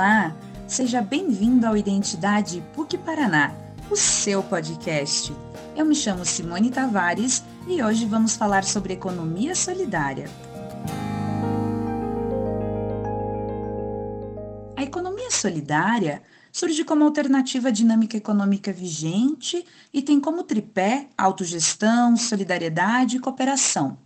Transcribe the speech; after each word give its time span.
Olá, 0.00 0.34
seja 0.66 1.02
bem-vindo 1.02 1.66
ao 1.66 1.76
Identidade 1.76 2.64
PUC 2.72 2.96
Paraná, 2.96 3.54
o 3.90 3.94
seu 3.94 4.42
podcast. 4.42 5.30
Eu 5.76 5.84
me 5.84 5.94
chamo 5.94 6.24
Simone 6.24 6.70
Tavares 6.70 7.44
e 7.68 7.82
hoje 7.82 8.06
vamos 8.06 8.34
falar 8.34 8.64
sobre 8.64 8.94
economia 8.94 9.54
solidária. 9.54 10.24
A 14.74 14.82
economia 14.82 15.30
solidária 15.30 16.22
surge 16.50 16.82
como 16.82 17.04
alternativa 17.04 17.68
à 17.68 17.70
dinâmica 17.70 18.16
econômica 18.16 18.72
vigente 18.72 19.66
e 19.92 20.00
tem 20.00 20.18
como 20.18 20.44
tripé 20.44 21.08
autogestão, 21.14 22.16
solidariedade 22.16 23.18
e 23.18 23.20
cooperação. 23.20 23.98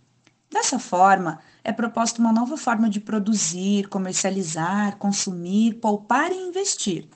Dessa 0.51 0.77
forma, 0.77 1.39
é 1.65 1.73
proposta 1.73 2.21
uma 2.21 2.31
nova 2.31 2.55
forma 2.55 2.87
de 2.87 2.99
produzir, 2.99 3.87
comercializar, 3.89 4.97
consumir, 4.97 5.73
poupar 5.73 6.31
e 6.31 6.47
investir. 6.47 7.07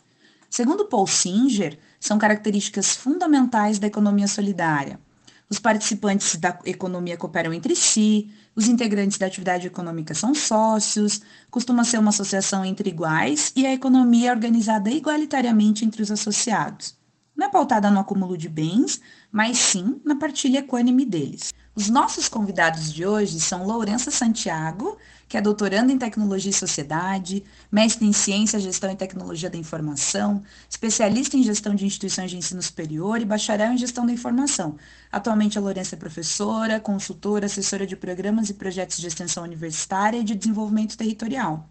Segundo 0.50 0.86
Paul 0.86 1.06
Singer, 1.06 1.78
são 2.00 2.18
características 2.18 2.96
fundamentais 2.96 3.78
da 3.78 3.86
economia 3.86 4.28
solidária. 4.28 5.00
Os 5.48 5.60
participantes 5.60 6.36
da 6.36 6.58
economia 6.66 7.16
cooperam 7.16 7.54
entre 7.54 7.76
si, 7.76 8.32
os 8.56 8.68
integrantes 8.68 9.20
da 9.20 9.28
atividade 9.28 9.68
econômica 9.68 10.16
são 10.16 10.34
sócios, 10.34 11.22
costuma 11.52 11.84
ser 11.84 12.00
uma 12.00 12.10
associação 12.10 12.66
entre 12.66 12.90
iguais 12.90 13.54
e 13.56 13.68
a 13.68 13.74
economia 13.74 14.30
é 14.30 14.34
organizada 14.34 14.90
igualitariamente 14.90 15.86
entre 15.86 16.02
os 16.02 16.10
associados. 16.10 16.98
Não 17.36 17.46
é 17.48 17.50
pautada 17.50 17.90
no 17.92 18.00
acúmulo 18.00 18.38
de 18.38 18.50
bens, 18.50 19.00
mas 19.32 19.60
sim 19.60 20.02
na 20.04 20.16
partilha 20.16 20.60
equânime 20.60 21.06
deles. 21.06 21.54
Os 21.80 21.90
nossos 21.90 22.28
convidados 22.28 22.92
de 22.92 23.06
hoje 23.06 23.40
são 23.40 23.66
Lourença 23.66 24.12
Santiago, 24.12 24.98
que 25.30 25.38
é 25.38 25.42
doutoranda 25.42 25.94
em 25.94 25.98
Tecnologia 25.98 26.52
e 26.52 26.54
Sociedade, 26.54 27.42
mestre 27.72 28.06
em 28.06 28.12
Ciência, 28.12 28.60
Gestão 28.60 28.92
e 28.92 28.98
Tecnologia 28.98 29.50
da 29.50 29.58
Informação, 29.58 30.44
especialista 30.70 31.38
em 31.38 31.42
Gestão 31.42 31.74
de 31.74 31.86
Instituições 31.86 32.32
de 32.32 32.36
Ensino 32.36 32.62
Superior 32.62 33.22
e 33.22 33.26
bacharel 33.26 33.72
em 33.72 33.78
Gestão 33.78 34.06
da 34.06 34.12
Informação. 34.12 34.76
Atualmente, 35.10 35.58
a 35.58 35.62
Lourença 35.62 35.96
é 35.96 35.98
professora, 35.98 36.82
consultora, 36.82 37.46
assessora 37.46 37.88
de 37.88 37.96
programas 37.96 38.50
e 38.50 38.56
projetos 38.56 38.98
de 38.98 39.08
extensão 39.08 39.46
universitária 39.46 40.18
e 40.18 40.24
de 40.26 40.36
desenvolvimento 40.36 40.98
territorial. 40.98 41.66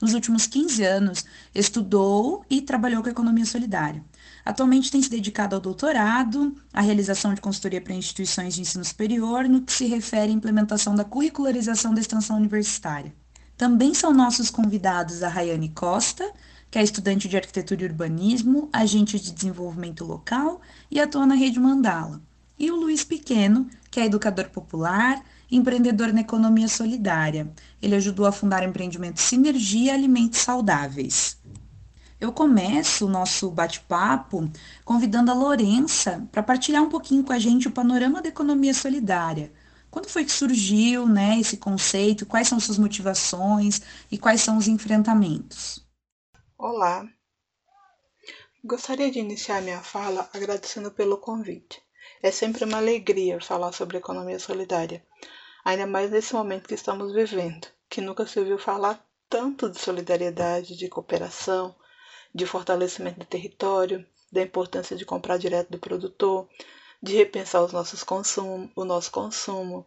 Nos 0.00 0.14
últimos 0.14 0.46
15 0.46 0.84
anos, 0.84 1.24
estudou 1.54 2.44
e 2.50 2.60
trabalhou 2.60 3.02
com 3.02 3.08
a 3.08 3.12
economia 3.12 3.46
solidária. 3.46 4.04
Atualmente 4.44 4.90
tem 4.90 5.02
se 5.02 5.10
dedicado 5.10 5.54
ao 5.54 5.60
doutorado, 5.60 6.54
à 6.72 6.80
realização 6.80 7.34
de 7.34 7.40
consultoria 7.40 7.80
para 7.80 7.94
instituições 7.94 8.54
de 8.54 8.60
ensino 8.60 8.84
superior, 8.84 9.48
no 9.48 9.62
que 9.62 9.72
se 9.72 9.86
refere 9.86 10.30
à 10.30 10.34
implementação 10.34 10.94
da 10.94 11.04
curricularização 11.04 11.94
da 11.94 12.00
extensão 12.00 12.36
universitária. 12.36 13.14
Também 13.56 13.94
são 13.94 14.12
nossos 14.12 14.50
convidados 14.50 15.22
a 15.22 15.28
Rayane 15.28 15.70
Costa, 15.70 16.30
que 16.70 16.78
é 16.78 16.82
estudante 16.82 17.26
de 17.26 17.36
arquitetura 17.36 17.82
e 17.82 17.86
urbanismo, 17.86 18.68
agente 18.72 19.18
de 19.18 19.32
desenvolvimento 19.32 20.04
local 20.04 20.60
e 20.90 21.00
atua 21.00 21.24
na 21.24 21.34
Rede 21.34 21.58
Mandala. 21.58 22.20
E 22.58 22.70
o 22.70 22.76
Luiz 22.76 23.02
Pequeno, 23.02 23.66
que 23.90 23.98
é 23.98 24.04
educador 24.04 24.50
popular, 24.50 25.22
empreendedor 25.50 26.12
na 26.12 26.20
economia 26.20 26.68
solidária. 26.68 27.50
Ele 27.80 27.94
ajudou 27.94 28.26
a 28.26 28.32
fundar 28.32 28.62
o 28.62 28.68
empreendimento 28.68 29.20
Sinergia 29.20 29.94
Alimentos 29.94 30.40
Saudáveis. 30.40 31.38
Eu 32.18 32.32
começo 32.32 33.06
o 33.06 33.10
nosso 33.10 33.50
bate-papo 33.50 34.50
convidando 34.84 35.30
a 35.30 35.34
Lourença 35.34 36.26
para 36.32 36.42
partilhar 36.42 36.82
um 36.82 36.88
pouquinho 36.88 37.22
com 37.22 37.32
a 37.32 37.38
gente 37.38 37.68
o 37.68 37.72
panorama 37.72 38.22
da 38.22 38.28
economia 38.28 38.72
solidária. 38.72 39.52
Quando 39.90 40.08
foi 40.08 40.24
que 40.24 40.32
surgiu 40.32 41.06
né, 41.06 41.38
esse 41.38 41.56
conceito? 41.56 42.26
Quais 42.26 42.48
são 42.48 42.58
suas 42.58 42.78
motivações 42.78 43.80
e 44.10 44.18
quais 44.18 44.40
são 44.40 44.56
os 44.56 44.66
enfrentamentos? 44.66 45.84
Olá! 46.58 47.06
Gostaria 48.64 49.10
de 49.10 49.18
iniciar 49.18 49.62
minha 49.62 49.80
fala 49.80 50.28
agradecendo 50.32 50.90
pelo 50.90 51.18
convite. 51.18 51.80
É 52.22 52.30
sempre 52.30 52.64
uma 52.64 52.78
alegria 52.78 53.40
falar 53.40 53.72
sobre 53.72 53.98
economia 53.98 54.38
solidária, 54.38 55.04
ainda 55.66 55.84
mais 55.84 56.12
nesse 56.12 56.32
momento 56.32 56.68
que 56.68 56.74
estamos 56.74 57.12
vivendo, 57.12 57.66
que 57.90 58.00
nunca 58.00 58.24
se 58.24 58.38
ouviu 58.38 58.56
falar 58.56 59.04
tanto 59.28 59.68
de 59.68 59.80
solidariedade, 59.80 60.76
de 60.76 60.88
cooperação, 60.88 61.74
de 62.32 62.46
fortalecimento 62.46 63.18
do 63.18 63.26
território, 63.26 64.06
da 64.30 64.40
importância 64.40 64.96
de 64.96 65.04
comprar 65.04 65.38
direto 65.38 65.70
do 65.70 65.78
produtor, 65.80 66.48
de 67.02 67.16
repensar 67.16 67.64
os 67.64 67.72
nossos 67.72 68.04
consumo, 68.04 68.70
o 68.76 68.84
nosso 68.84 69.10
consumo, 69.10 69.84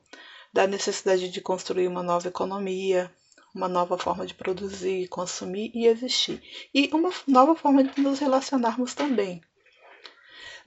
da 0.52 0.68
necessidade 0.68 1.30
de 1.30 1.40
construir 1.40 1.88
uma 1.88 2.04
nova 2.04 2.28
economia, 2.28 3.10
uma 3.56 3.70
nova 3.70 3.98
forma 3.98 4.26
de 4.26 4.34
produzir, 4.34 5.08
consumir 5.08 5.72
e 5.74 5.88
existir, 5.88 6.44
e 6.74 6.90
uma 6.92 7.10
nova 7.26 7.56
forma 7.56 7.86
de 7.86 8.02
nos 8.02 8.20
relacionarmos 8.20 8.94
também. 8.94 9.42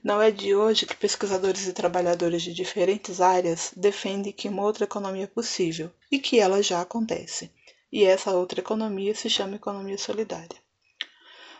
Não 0.03 0.21
é 0.21 0.31
de 0.31 0.53
hoje 0.53 0.85
que 0.85 0.97
pesquisadores 0.97 1.65
e 1.65 1.71
trabalhadores 1.71 2.41
de 2.41 2.53
diferentes 2.53 3.21
áreas 3.21 3.71
defendem 3.73 4.33
que 4.33 4.49
uma 4.49 4.63
outra 4.63 4.83
economia 4.83 5.23
é 5.23 5.27
possível 5.27 5.89
e 6.11 6.19
que 6.19 6.41
ela 6.41 6.61
já 6.61 6.81
acontece. 6.81 7.49
E 7.89 8.03
essa 8.03 8.31
outra 8.31 8.59
economia 8.59 9.15
se 9.15 9.29
chama 9.29 9.55
economia 9.55 9.97
solidária. 9.97 10.61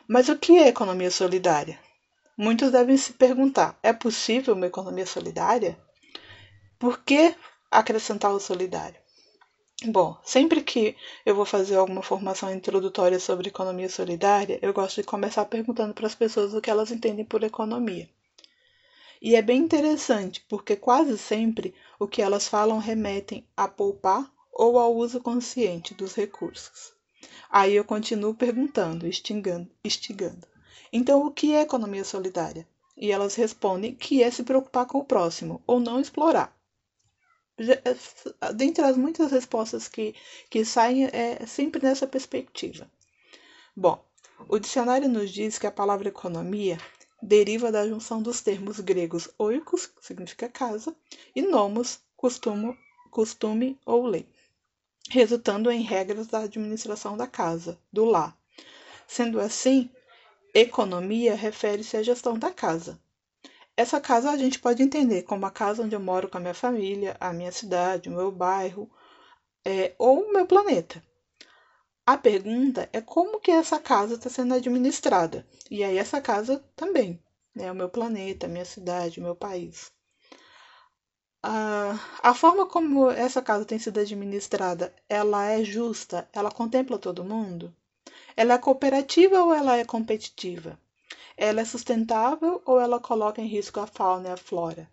Mas 0.05 0.27
o 0.27 0.37
que 0.37 0.57
é 0.57 0.67
economia 0.67 1.09
solidária? 1.09 1.79
Muitos 2.37 2.69
devem 2.69 2.97
se 2.97 3.13
perguntar: 3.13 3.79
é 3.81 3.93
possível 3.93 4.55
uma 4.55 4.67
economia 4.67 5.05
solidária? 5.05 5.79
Por 6.77 7.01
que 7.01 7.33
acrescentar 7.71 8.33
o 8.33 8.41
solidário? 8.41 8.99
Bom, 9.85 10.17
sempre 10.21 10.61
que 10.61 10.97
eu 11.25 11.33
vou 11.33 11.45
fazer 11.45 11.77
alguma 11.77 12.03
formação 12.03 12.53
introdutória 12.53 13.21
sobre 13.21 13.47
economia 13.47 13.87
solidária, 13.87 14.59
eu 14.61 14.73
gosto 14.73 14.99
de 14.99 15.07
começar 15.07 15.45
perguntando 15.45 15.93
para 15.93 16.07
as 16.07 16.15
pessoas 16.15 16.53
o 16.53 16.59
que 16.59 16.69
elas 16.69 16.91
entendem 16.91 17.23
por 17.23 17.41
economia. 17.41 18.09
E 19.23 19.37
é 19.37 19.41
bem 19.41 19.61
interessante, 19.61 20.45
porque 20.49 20.75
quase 20.75 21.17
sempre 21.17 21.73
o 21.97 22.05
que 22.05 22.21
elas 22.21 22.45
falam 22.45 22.77
remetem 22.77 23.47
a 23.55 23.69
poupar 23.69 24.29
ou 24.51 24.77
ao 24.77 24.93
uso 24.93 25.21
consciente 25.21 25.93
dos 25.93 26.13
recursos. 26.13 26.91
Aí 27.49 27.73
eu 27.73 27.85
continuo 27.85 28.35
perguntando, 28.35 29.07
instigando. 29.07 30.45
Então, 30.91 31.25
o 31.25 31.31
que 31.31 31.53
é 31.53 31.61
economia 31.61 32.03
solidária? 32.03 32.67
E 32.97 33.13
elas 33.13 33.35
respondem 33.35 33.95
que 33.95 34.21
é 34.21 34.29
se 34.29 34.43
preocupar 34.43 34.85
com 34.87 34.97
o 34.97 35.05
próximo 35.05 35.63
ou 35.65 35.79
não 35.79 36.01
explorar. 36.01 36.53
É, 37.57 38.51
dentre 38.53 38.83
as 38.83 38.97
muitas 38.97 39.31
respostas 39.31 39.87
que, 39.87 40.13
que 40.49 40.65
saem, 40.65 41.05
é 41.05 41.45
sempre 41.45 41.81
nessa 41.81 42.05
perspectiva. 42.05 42.91
Bom, 43.73 44.03
o 44.49 44.59
dicionário 44.59 45.07
nos 45.07 45.31
diz 45.31 45.57
que 45.57 45.65
a 45.65 45.71
palavra 45.71 46.09
economia 46.09 46.77
deriva 47.23 47.71
da 47.71 47.87
junção 47.87 48.21
dos 48.21 48.41
termos 48.41 48.79
gregos 48.79 49.29
oikos, 49.37 49.87
que 49.87 50.05
significa 50.05 50.49
casa, 50.49 50.95
e 51.35 51.41
nomos, 51.41 51.99
costume, 52.15 52.77
costume 53.09 53.79
ou 53.85 54.05
lei 54.05 54.27
resultando 55.09 55.69
em 55.71 55.81
regras 55.81 56.27
da 56.27 56.39
administração 56.39 57.17
da 57.17 57.27
casa, 57.27 57.77
do 57.91 58.05
lar. 58.05 58.37
Sendo 59.07 59.39
assim, 59.39 59.89
economia 60.53 61.35
refere-se 61.35 61.97
à 61.97 62.03
gestão 62.03 62.37
da 62.37 62.51
casa. 62.51 62.99
Essa 63.75 63.99
casa 63.99 64.29
a 64.29 64.37
gente 64.37 64.59
pode 64.59 64.83
entender 64.83 65.23
como 65.23 65.45
a 65.45 65.51
casa 65.51 65.83
onde 65.83 65.95
eu 65.95 65.99
moro 65.99 66.29
com 66.29 66.37
a 66.37 66.41
minha 66.41 66.53
família, 66.53 67.17
a 67.19 67.33
minha 67.33 67.51
cidade, 67.51 68.09
o 68.09 68.11
meu 68.11 68.31
bairro 68.31 68.89
é, 69.65 69.93
ou 69.97 70.21
o 70.21 70.33
meu 70.33 70.45
planeta. 70.45 71.03
A 72.07 72.15
pergunta 72.17 72.89
é 72.93 73.01
como 73.01 73.41
que 73.41 73.51
essa 73.51 73.77
casa 73.77 74.13
está 74.13 74.29
sendo 74.29 74.53
administrada. 74.53 75.45
E 75.69 75.83
aí 75.83 75.97
essa 75.97 76.21
casa 76.21 76.63
também, 76.77 77.21
né? 77.53 77.69
O 77.69 77.75
meu 77.75 77.89
planeta, 77.89 78.45
a 78.45 78.49
minha 78.49 78.63
cidade, 78.63 79.19
o 79.19 79.23
meu 79.23 79.35
país. 79.35 79.91
A, 81.43 81.99
a 82.23 82.33
forma 82.33 82.65
como 82.65 83.11
essa 83.11 83.41
casa 83.41 83.65
tem 83.65 83.77
sido 83.77 83.99
administrada, 83.99 84.93
ela 85.07 85.45
é 85.45 85.63
justa? 85.63 86.27
Ela 86.33 86.49
contempla 86.51 86.97
todo 86.97 87.23
mundo? 87.23 87.73
Ela 88.37 88.55
é 88.55 88.57
cooperativa 88.59 89.43
ou 89.43 89.53
ela 89.53 89.77
é 89.77 89.85
competitiva? 89.85 90.79
Ela 91.37 91.61
é 91.61 91.65
sustentável 91.65 92.61
ou 92.65 92.79
ela 92.79 92.99
coloca 92.99 93.41
em 93.41 93.47
risco 93.47 93.79
a 93.81 93.87
fauna 93.87 94.29
e 94.29 94.33
a 94.33 94.37
flora? 94.37 94.92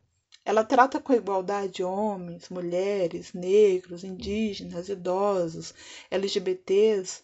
Ela 0.51 0.65
trata 0.65 0.99
com 0.99 1.13
igualdade 1.13 1.85
homens, 1.85 2.49
mulheres, 2.49 3.33
negros, 3.33 4.03
indígenas, 4.03 4.89
idosos, 4.89 5.73
LGBTs? 6.11 7.23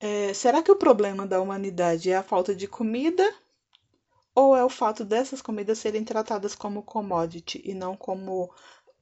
É, 0.00 0.34
será 0.34 0.60
que 0.64 0.72
o 0.72 0.76
problema 0.76 1.24
da 1.24 1.40
humanidade 1.40 2.10
é 2.10 2.16
a 2.16 2.24
falta 2.24 2.56
de 2.56 2.66
comida 2.66 3.32
ou 4.34 4.56
é 4.56 4.64
o 4.64 4.68
fato 4.68 5.04
dessas 5.04 5.40
comidas 5.40 5.78
serem 5.78 6.02
tratadas 6.04 6.56
como 6.56 6.82
commodity 6.82 7.62
e 7.64 7.72
não 7.72 7.96
como 7.96 8.52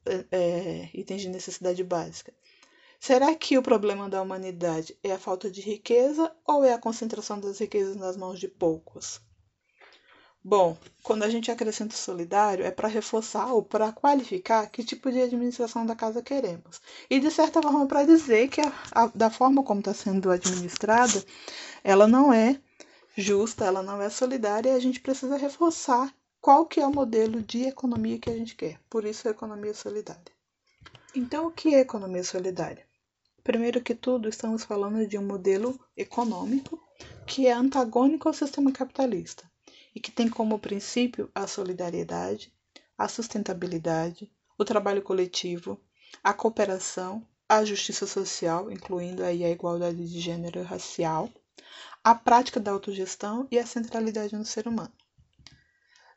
é, 0.05 0.25
é, 0.31 0.89
itens 0.93 1.23
de 1.23 1.29
necessidade 1.29 1.83
básica? 1.83 2.31
Será 2.99 3.33
que 3.33 3.57
o 3.57 3.63
problema 3.63 4.07
da 4.07 4.21
humanidade 4.21 4.95
é 5.03 5.11
a 5.11 5.17
falta 5.17 5.49
de 5.49 5.61
riqueza 5.61 6.31
ou 6.45 6.63
é 6.63 6.71
a 6.71 6.77
concentração 6.79 7.39
das 7.39 7.57
riquezas 7.57 7.95
nas 7.95 8.15
mãos 8.15 8.39
de 8.39 8.47
poucos? 8.47 9.19
Bom, 10.43 10.75
quando 11.03 11.21
a 11.21 11.29
gente 11.29 11.51
acrescenta 11.51 11.95
solidário, 11.95 12.65
é 12.65 12.71
para 12.71 12.87
reforçar 12.87 13.53
ou 13.53 13.61
para 13.61 13.91
qualificar 13.91 14.67
que 14.71 14.83
tipo 14.83 15.11
de 15.11 15.21
administração 15.21 15.85
da 15.85 15.95
casa 15.95 16.23
queremos. 16.23 16.81
E, 17.07 17.19
de 17.19 17.29
certa 17.29 17.61
forma, 17.61 17.85
para 17.85 18.03
dizer 18.03 18.47
que 18.49 18.59
a, 18.59 18.73
a, 18.91 19.05
da 19.13 19.29
forma 19.29 19.63
como 19.63 19.81
está 19.81 19.93
sendo 19.93 20.31
administrada, 20.31 21.23
ela 21.83 22.07
não 22.07 22.33
é 22.33 22.59
justa, 23.15 23.65
ela 23.65 23.83
não 23.83 24.01
é 24.01 24.09
solidária 24.09 24.71
e 24.71 24.75
a 24.75 24.79
gente 24.79 24.99
precisa 24.99 25.37
reforçar 25.37 26.11
qual 26.39 26.65
que 26.65 26.79
é 26.79 26.87
o 26.87 26.93
modelo 26.93 27.39
de 27.43 27.65
economia 27.65 28.17
que 28.17 28.29
a 28.31 28.35
gente 28.35 28.55
quer. 28.55 28.79
Por 28.89 29.05
isso, 29.05 29.27
a 29.27 29.31
economia 29.31 29.75
solidária. 29.75 30.33
Então, 31.13 31.45
o 31.45 31.51
que 31.51 31.75
é 31.75 31.81
economia 31.81 32.23
solidária? 32.23 32.87
Primeiro 33.43 33.79
que 33.79 33.93
tudo, 33.93 34.27
estamos 34.27 34.63
falando 34.63 35.05
de 35.05 35.19
um 35.19 35.23
modelo 35.23 35.79
econômico 35.95 36.81
que 37.27 37.45
é 37.45 37.51
antagônico 37.51 38.27
ao 38.27 38.33
sistema 38.33 38.71
capitalista 38.71 39.50
e 39.93 39.99
que 39.99 40.11
tem 40.11 40.29
como 40.29 40.59
princípio 40.59 41.29
a 41.33 41.47
solidariedade, 41.47 42.53
a 42.97 43.07
sustentabilidade, 43.07 44.31
o 44.57 44.65
trabalho 44.65 45.01
coletivo, 45.01 45.79
a 46.23 46.33
cooperação, 46.33 47.25
a 47.47 47.65
justiça 47.65 48.07
social, 48.07 48.71
incluindo 48.71 49.23
aí 49.23 49.43
a 49.43 49.49
igualdade 49.49 50.07
de 50.07 50.19
gênero 50.19 50.59
e 50.59 50.63
racial, 50.63 51.29
a 52.03 52.15
prática 52.15 52.59
da 52.59 52.71
autogestão 52.71 53.47
e 53.51 53.59
a 53.59 53.65
centralidade 53.65 54.35
no 54.35 54.45
ser 54.45 54.67
humano. 54.67 54.93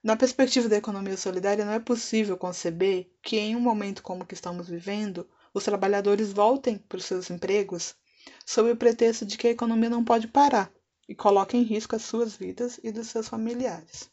Na 0.02 0.16
perspectiva 0.16 0.68
da 0.68 0.76
economia 0.76 1.16
solidária, 1.16 1.64
não 1.64 1.72
é 1.72 1.80
possível 1.80 2.36
conceber 2.36 3.10
que, 3.22 3.38
em 3.38 3.56
um 3.56 3.60
momento 3.60 4.02
como 4.02 4.22
o 4.22 4.26
que 4.26 4.34
estamos 4.34 4.68
vivendo, 4.68 5.26
os 5.52 5.64
trabalhadores 5.64 6.32
voltem 6.32 6.76
para 6.76 6.98
os 6.98 7.04
seus 7.06 7.30
empregos 7.30 7.94
sob 8.44 8.70
o 8.70 8.76
pretexto 8.76 9.24
de 9.24 9.38
que 9.38 9.48
a 9.48 9.50
economia 9.50 9.88
não 9.88 10.04
pode 10.04 10.28
parar 10.28 10.70
e 11.08 11.14
coloca 11.14 11.56
em 11.56 11.62
risco 11.62 11.96
as 11.96 12.02
suas 12.02 12.34
vidas 12.34 12.78
e 12.82 12.90
dos 12.90 13.08
seus 13.08 13.28
familiares. 13.28 14.10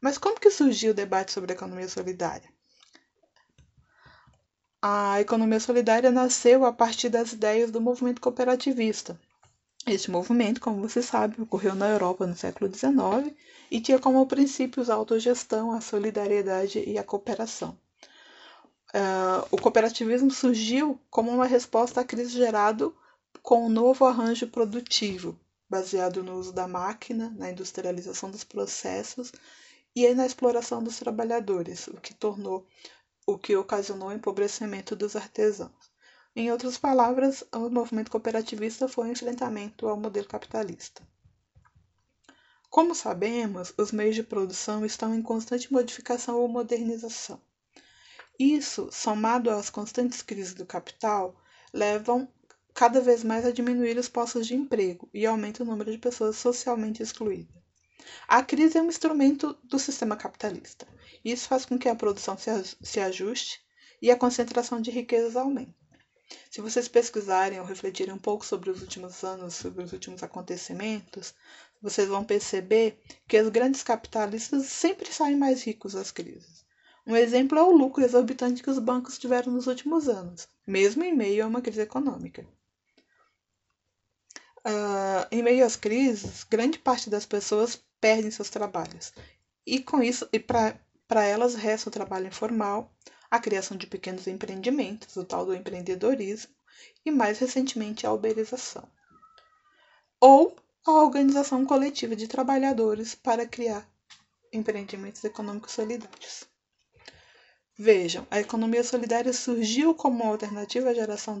Mas 0.00 0.18
como 0.18 0.38
que 0.38 0.50
surgiu 0.50 0.92
o 0.92 0.94
debate 0.94 1.32
sobre 1.32 1.52
a 1.52 1.56
economia 1.56 1.88
solidária? 1.88 2.48
A 4.80 5.20
economia 5.20 5.58
solidária 5.58 6.10
nasceu 6.10 6.64
a 6.64 6.72
partir 6.72 7.08
das 7.08 7.32
ideias 7.32 7.70
do 7.70 7.80
movimento 7.80 8.20
cooperativista. 8.20 9.18
Este 9.86 10.10
movimento, 10.10 10.60
como 10.60 10.80
você 10.80 11.02
sabe, 11.02 11.40
ocorreu 11.40 11.74
na 11.74 11.88
Europa 11.88 12.26
no 12.26 12.36
século 12.36 12.72
XIX 12.72 13.34
e 13.70 13.80
tinha 13.80 13.98
como 13.98 14.26
princípios 14.26 14.90
a 14.90 14.94
autogestão, 14.94 15.72
a 15.72 15.80
solidariedade 15.80 16.82
e 16.86 16.98
a 16.98 17.04
cooperação. 17.04 17.78
Uh, 18.94 19.46
o 19.50 19.56
cooperativismo 19.56 20.30
surgiu 20.30 21.00
como 21.10 21.30
uma 21.30 21.46
resposta 21.46 22.00
à 22.00 22.04
crise 22.04 22.32
gerada 22.32 22.90
com 23.42 23.62
o 23.62 23.66
um 23.66 23.68
novo 23.68 24.04
arranjo 24.04 24.46
produtivo, 24.48 25.38
baseado 25.68 26.22
no 26.22 26.36
uso 26.36 26.52
da 26.52 26.68
máquina, 26.68 27.34
na 27.36 27.50
industrialização 27.50 28.30
dos 28.30 28.44
processos 28.44 29.32
e 29.94 30.12
na 30.14 30.26
exploração 30.26 30.82
dos 30.82 30.98
trabalhadores, 30.98 31.88
o 31.88 32.00
que 32.00 32.14
tornou 32.14 32.66
o 33.26 33.36
que 33.36 33.56
ocasionou 33.56 34.08
o 34.08 34.12
empobrecimento 34.12 34.94
dos 34.94 35.16
artesãos. 35.16 35.90
Em 36.34 36.52
outras 36.52 36.78
palavras, 36.78 37.42
o 37.52 37.68
movimento 37.70 38.10
cooperativista 38.10 38.86
foi 38.86 39.08
um 39.08 39.12
enfrentamento 39.12 39.88
ao 39.88 39.98
modelo 39.98 40.28
capitalista. 40.28 41.02
Como 42.68 42.94
sabemos, 42.94 43.72
os 43.78 43.90
meios 43.90 44.14
de 44.14 44.22
produção 44.22 44.84
estão 44.84 45.14
em 45.14 45.22
constante 45.22 45.72
modificação 45.72 46.36
ou 46.36 46.46
modernização. 46.46 47.40
Isso, 48.38 48.90
somado 48.92 49.48
às 49.48 49.70
constantes 49.70 50.20
crises 50.20 50.52
do 50.52 50.66
capital, 50.66 51.34
levam 51.72 52.28
cada 52.76 53.00
vez 53.00 53.24
mais 53.24 53.46
a 53.46 53.50
diminuir 53.50 53.96
os 53.96 54.06
postos 54.06 54.46
de 54.46 54.54
emprego 54.54 55.08
e 55.14 55.24
aumenta 55.24 55.62
o 55.62 55.66
número 55.66 55.90
de 55.90 55.96
pessoas 55.96 56.36
socialmente 56.36 57.02
excluídas. 57.02 57.56
A 58.28 58.42
crise 58.42 58.76
é 58.76 58.82
um 58.82 58.88
instrumento 58.88 59.56
do 59.64 59.78
sistema 59.78 60.14
capitalista. 60.14 60.86
Isso 61.24 61.48
faz 61.48 61.64
com 61.64 61.78
que 61.78 61.88
a 61.88 61.94
produção 61.94 62.36
se 62.36 63.00
ajuste 63.00 63.62
e 64.02 64.10
a 64.10 64.16
concentração 64.16 64.78
de 64.78 64.90
riquezas 64.90 65.36
aumente. 65.36 65.74
Se 66.50 66.60
vocês 66.60 66.86
pesquisarem 66.86 67.58
ou 67.58 67.64
refletirem 67.64 68.12
um 68.12 68.18
pouco 68.18 68.44
sobre 68.44 68.68
os 68.68 68.82
últimos 68.82 69.24
anos, 69.24 69.54
sobre 69.54 69.82
os 69.82 69.94
últimos 69.94 70.22
acontecimentos, 70.22 71.32
vocês 71.80 72.08
vão 72.08 72.24
perceber 72.24 73.00
que 73.26 73.40
os 73.40 73.48
grandes 73.48 73.82
capitalistas 73.82 74.66
sempre 74.66 75.10
saem 75.10 75.36
mais 75.36 75.62
ricos 75.62 75.94
das 75.94 76.10
crises. 76.10 76.66
Um 77.06 77.16
exemplo 77.16 77.58
é 77.58 77.62
o 77.62 77.70
lucro 77.70 78.04
exorbitante 78.04 78.62
que 78.62 78.68
os 78.68 78.78
bancos 78.78 79.16
tiveram 79.16 79.50
nos 79.50 79.66
últimos 79.66 80.10
anos, 80.10 80.46
mesmo 80.66 81.02
em 81.04 81.16
meio 81.16 81.42
a 81.42 81.48
uma 81.48 81.62
crise 81.62 81.80
econômica. 81.80 82.46
Uh, 84.66 85.22
em 85.30 85.44
meio 85.44 85.64
às 85.64 85.76
crises, 85.76 86.42
grande 86.42 86.76
parte 86.76 87.08
das 87.08 87.24
pessoas 87.24 87.80
perdem 88.00 88.32
seus 88.32 88.50
trabalhos. 88.50 89.12
E 89.64 89.78
com 89.80 90.02
isso, 90.02 90.28
e 90.32 90.40
para 90.40 91.24
elas 91.24 91.54
resta 91.54 91.88
o 91.88 91.92
trabalho 91.92 92.26
informal, 92.26 92.92
a 93.30 93.38
criação 93.38 93.76
de 93.76 93.86
pequenos 93.86 94.26
empreendimentos, 94.26 95.16
o 95.16 95.24
tal 95.24 95.46
do 95.46 95.54
empreendedorismo, 95.54 96.52
e 97.04 97.12
mais 97.12 97.38
recentemente 97.38 98.06
a 98.06 98.12
uberização. 98.12 98.88
Ou 100.20 100.56
a 100.84 100.90
organização 100.90 101.64
coletiva 101.64 102.16
de 102.16 102.26
trabalhadores 102.26 103.14
para 103.14 103.46
criar 103.46 103.88
empreendimentos 104.52 105.22
econômicos 105.22 105.72
solidários. 105.72 106.44
Vejam, 107.78 108.26
a 108.30 108.40
economia 108.40 108.82
solidária 108.82 109.32
surgiu 109.32 109.94
como 109.94 110.24
alternativa 110.24 110.90
à 110.90 110.94
geração 110.94 111.40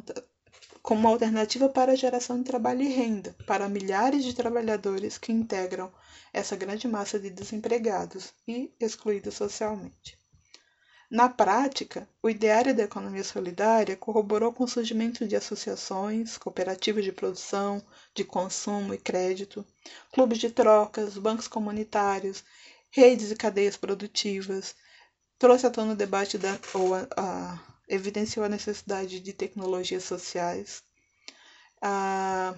como 0.86 1.00
uma 1.00 1.10
alternativa 1.10 1.68
para 1.68 1.90
a 1.90 1.96
geração 1.96 2.38
de 2.38 2.44
trabalho 2.44 2.80
e 2.80 2.86
renda 2.86 3.34
para 3.44 3.68
milhares 3.68 4.22
de 4.22 4.32
trabalhadores 4.32 5.18
que 5.18 5.32
integram 5.32 5.92
essa 6.32 6.54
grande 6.54 6.86
massa 6.86 7.18
de 7.18 7.28
desempregados 7.28 8.32
e 8.46 8.72
excluídos 8.78 9.34
socialmente. 9.34 10.16
Na 11.10 11.28
prática, 11.28 12.08
o 12.22 12.30
ideário 12.30 12.72
da 12.72 12.84
economia 12.84 13.24
solidária 13.24 13.96
corroborou 13.96 14.52
com 14.52 14.62
o 14.62 14.68
surgimento 14.68 15.26
de 15.26 15.34
associações, 15.34 16.38
cooperativas 16.38 17.02
de 17.02 17.10
produção, 17.10 17.84
de 18.14 18.22
consumo 18.22 18.94
e 18.94 18.98
crédito, 18.98 19.66
clubes 20.12 20.38
de 20.38 20.50
trocas, 20.50 21.18
bancos 21.18 21.48
comunitários, 21.48 22.44
redes 22.92 23.32
e 23.32 23.34
cadeias 23.34 23.76
produtivas, 23.76 24.76
trouxe 25.36 25.66
à 25.66 25.70
tona 25.70 25.94
o 25.94 25.96
debate 25.96 26.38
da, 26.38 26.56
ou 26.74 26.94
a, 26.94 27.08
a 27.16 27.75
evidenciou 27.88 28.44
a 28.44 28.48
necessidade 28.48 29.20
de 29.20 29.32
tecnologias 29.32 30.04
sociais. 30.04 30.82
Ah, 31.80 32.54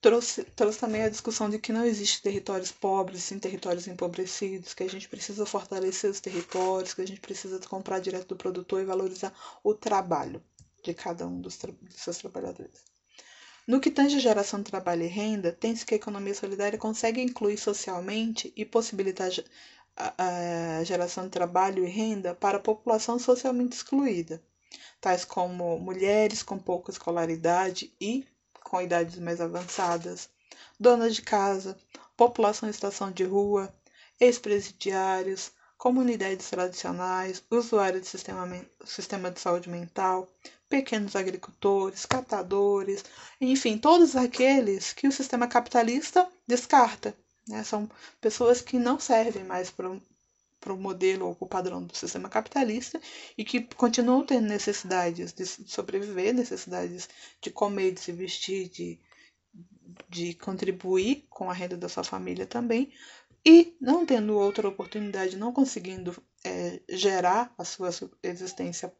trouxe, 0.00 0.44
trouxe 0.44 0.78
também 0.78 1.02
a 1.02 1.08
discussão 1.08 1.48
de 1.48 1.58
que 1.58 1.72
não 1.72 1.84
existe 1.84 2.22
territórios 2.22 2.70
pobres 2.70 3.22
sem 3.22 3.38
territórios 3.38 3.86
empobrecidos, 3.86 4.74
que 4.74 4.82
a 4.82 4.90
gente 4.90 5.08
precisa 5.08 5.46
fortalecer 5.46 6.10
os 6.10 6.20
territórios, 6.20 6.92
que 6.92 7.02
a 7.02 7.06
gente 7.06 7.20
precisa 7.20 7.58
comprar 7.60 8.00
direto 8.00 8.28
do 8.28 8.36
produtor 8.36 8.82
e 8.82 8.84
valorizar 8.84 9.32
o 9.62 9.74
trabalho 9.74 10.42
de 10.82 10.92
cada 10.92 11.26
um 11.26 11.40
dos, 11.40 11.56
dos 11.56 11.94
seus 11.96 12.18
trabalhadores. 12.18 12.84
No 13.66 13.80
que 13.80 13.90
tange 13.90 14.16
a 14.16 14.20
geração 14.20 14.58
de 14.58 14.70
trabalho 14.70 15.04
e 15.04 15.06
renda, 15.06 15.50
tem-se 15.50 15.86
que 15.86 15.94
a 15.94 15.96
economia 15.96 16.34
solidária 16.34 16.78
consegue 16.78 17.22
incluir 17.22 17.56
socialmente 17.56 18.52
e 18.54 18.62
possibilitar 18.62 19.30
a, 19.96 20.78
a 20.78 20.84
geração 20.84 21.24
de 21.24 21.30
trabalho 21.30 21.84
e 21.84 21.88
renda 21.88 22.34
para 22.34 22.56
a 22.56 22.60
população 22.60 23.18
socialmente 23.18 23.76
excluída, 23.76 24.42
tais 25.00 25.24
como 25.24 25.78
mulheres 25.78 26.42
com 26.42 26.58
pouca 26.58 26.90
escolaridade 26.90 27.92
e 28.00 28.26
com 28.62 28.80
idades 28.80 29.18
mais 29.18 29.40
avançadas, 29.40 30.28
donas 30.78 31.14
de 31.14 31.22
casa, 31.22 31.78
população 32.16 32.68
em 32.68 32.70
estação 32.70 33.10
de 33.10 33.24
rua, 33.24 33.72
ex-presidiários, 34.18 35.52
comunidades 35.76 36.48
tradicionais, 36.48 37.42
usuários 37.50 38.02
do 38.02 38.08
sistema, 38.08 38.66
sistema 38.84 39.30
de 39.30 39.40
saúde 39.40 39.68
mental, 39.68 40.28
pequenos 40.68 41.14
agricultores, 41.14 42.06
catadores, 42.06 43.04
enfim, 43.40 43.78
todos 43.78 44.16
aqueles 44.16 44.92
que 44.92 45.06
o 45.06 45.12
sistema 45.12 45.46
capitalista 45.46 46.28
descarta 46.46 47.14
né? 47.48 47.62
São 47.62 47.88
pessoas 48.20 48.60
que 48.60 48.78
não 48.78 48.98
servem 48.98 49.44
mais 49.44 49.70
para 49.70 49.90
o 49.90 50.76
modelo 50.76 51.26
ou 51.26 51.34
para 51.34 51.44
o 51.44 51.48
padrão 51.48 51.84
do 51.84 51.96
sistema 51.96 52.28
capitalista 52.28 53.00
e 53.36 53.44
que 53.44 53.60
continuam 53.76 54.24
tendo 54.24 54.46
necessidades 54.46 55.32
de 55.32 55.44
sobreviver, 55.46 56.34
necessidades 56.34 57.08
de 57.40 57.50
comer, 57.50 57.92
de 57.92 58.00
se 58.00 58.12
vestir, 58.12 58.68
de, 58.68 58.98
de 60.08 60.34
contribuir 60.34 61.26
com 61.28 61.50
a 61.50 61.54
renda 61.54 61.76
da 61.76 61.88
sua 61.88 62.04
família 62.04 62.46
também, 62.46 62.92
e 63.46 63.76
não 63.78 64.06
tendo 64.06 64.38
outra 64.38 64.66
oportunidade, 64.66 65.36
não 65.36 65.52
conseguindo 65.52 66.16
é, 66.42 66.80
gerar 66.88 67.52
a 67.58 67.64
sua 67.64 67.90
existência 68.22 68.90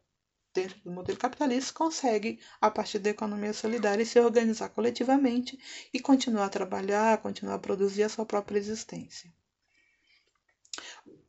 dentro 0.54 0.80
do 0.80 0.90
modelo 0.90 1.18
capitalista, 1.18 1.73
consegue, 1.75 2.38
a 2.61 2.70
partir 2.70 3.00
da 3.00 3.11
economia 3.11 3.52
solidária, 3.52 4.06
se 4.06 4.18
organizar 4.20 4.68
coletivamente 4.68 5.58
e 5.92 5.99
continuar 6.00 6.46
a 6.46 6.49
trabalhar, 6.49 7.18
continuar 7.18 7.56
a 7.56 7.58
produzir 7.58 8.04
a 8.04 8.08
sua 8.08 8.25
própria 8.25 8.58
existência. 8.58 9.30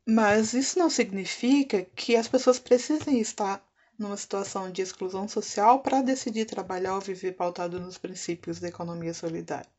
Mas 0.08 0.54
isso 0.54 0.78
não 0.78 0.90
significa 0.90 1.84
que 1.96 2.16
as 2.16 2.28
pessoas 2.28 2.60
precisem 2.60 3.20
estar 3.20 3.66
numa 3.98 4.16
situação 4.16 4.72
de 4.72 4.82
exclusão 4.82 5.28
social 5.28 5.80
para 5.80 6.02
decidir 6.02 6.46
trabalhar 6.46 6.96
ou 6.96 7.02
viver 7.02 7.32
pautado 7.32 7.80
nos 7.80 7.98
princípios 7.98 8.60
da 8.60 8.68
economia 8.68 9.14
solidária. 9.14 9.70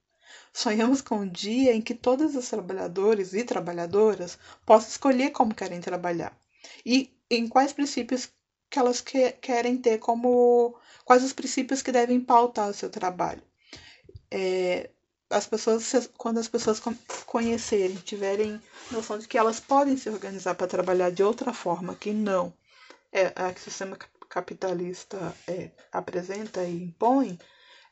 Sonhamos 0.53 1.01
com 1.01 1.21
um 1.21 1.29
dia 1.29 1.73
em 1.75 1.81
que 1.81 1.95
todos 1.95 2.35
os 2.35 2.49
trabalhadores 2.49 3.35
e 3.35 3.45
trabalhadoras 3.45 4.39
possam 4.65 4.89
escolher 4.89 5.31
como 5.31 5.55
querem 5.55 5.81
trabalhar 5.81 6.37
e 6.85 7.15
em 7.31 7.47
quais 7.47 7.73
princípios 7.73 8.29
que 8.71 8.79
elas 8.79 9.01
que, 9.01 9.33
querem 9.33 9.77
ter 9.77 9.99
como 9.99 10.77
quais 11.05 11.23
os 11.23 11.33
princípios 11.33 11.83
que 11.83 11.93
devem 11.93 12.21
pautar 12.21 12.69
o 12.69 12.75
seu 12.75 12.91
trabalho. 12.91 13.43
É, 14.31 14.91
as 15.31 15.47
pessoas, 15.47 16.09
quando 16.17 16.39
as 16.39 16.49
pessoas 16.49 16.81
conhecerem, 17.27 17.97
tiverem 17.97 18.61
noção 18.91 19.19
de 19.19 19.27
que 19.27 19.39
elas 19.39 19.61
podem 19.61 19.97
se 19.97 20.09
organizar 20.09 20.55
para 20.55 20.67
trabalhar 20.67 21.11
de 21.11 21.23
outra 21.23 21.53
forma 21.53 21.95
que 21.95 22.13
não 22.13 22.53
é 23.13 23.33
a 23.35 23.53
que 23.53 23.61
o 23.61 23.65
sistema 23.65 23.97
capitalista 24.29 25.35
é, 25.49 25.71
apresenta 25.91 26.63
e 26.65 26.85
impõe, 26.85 27.39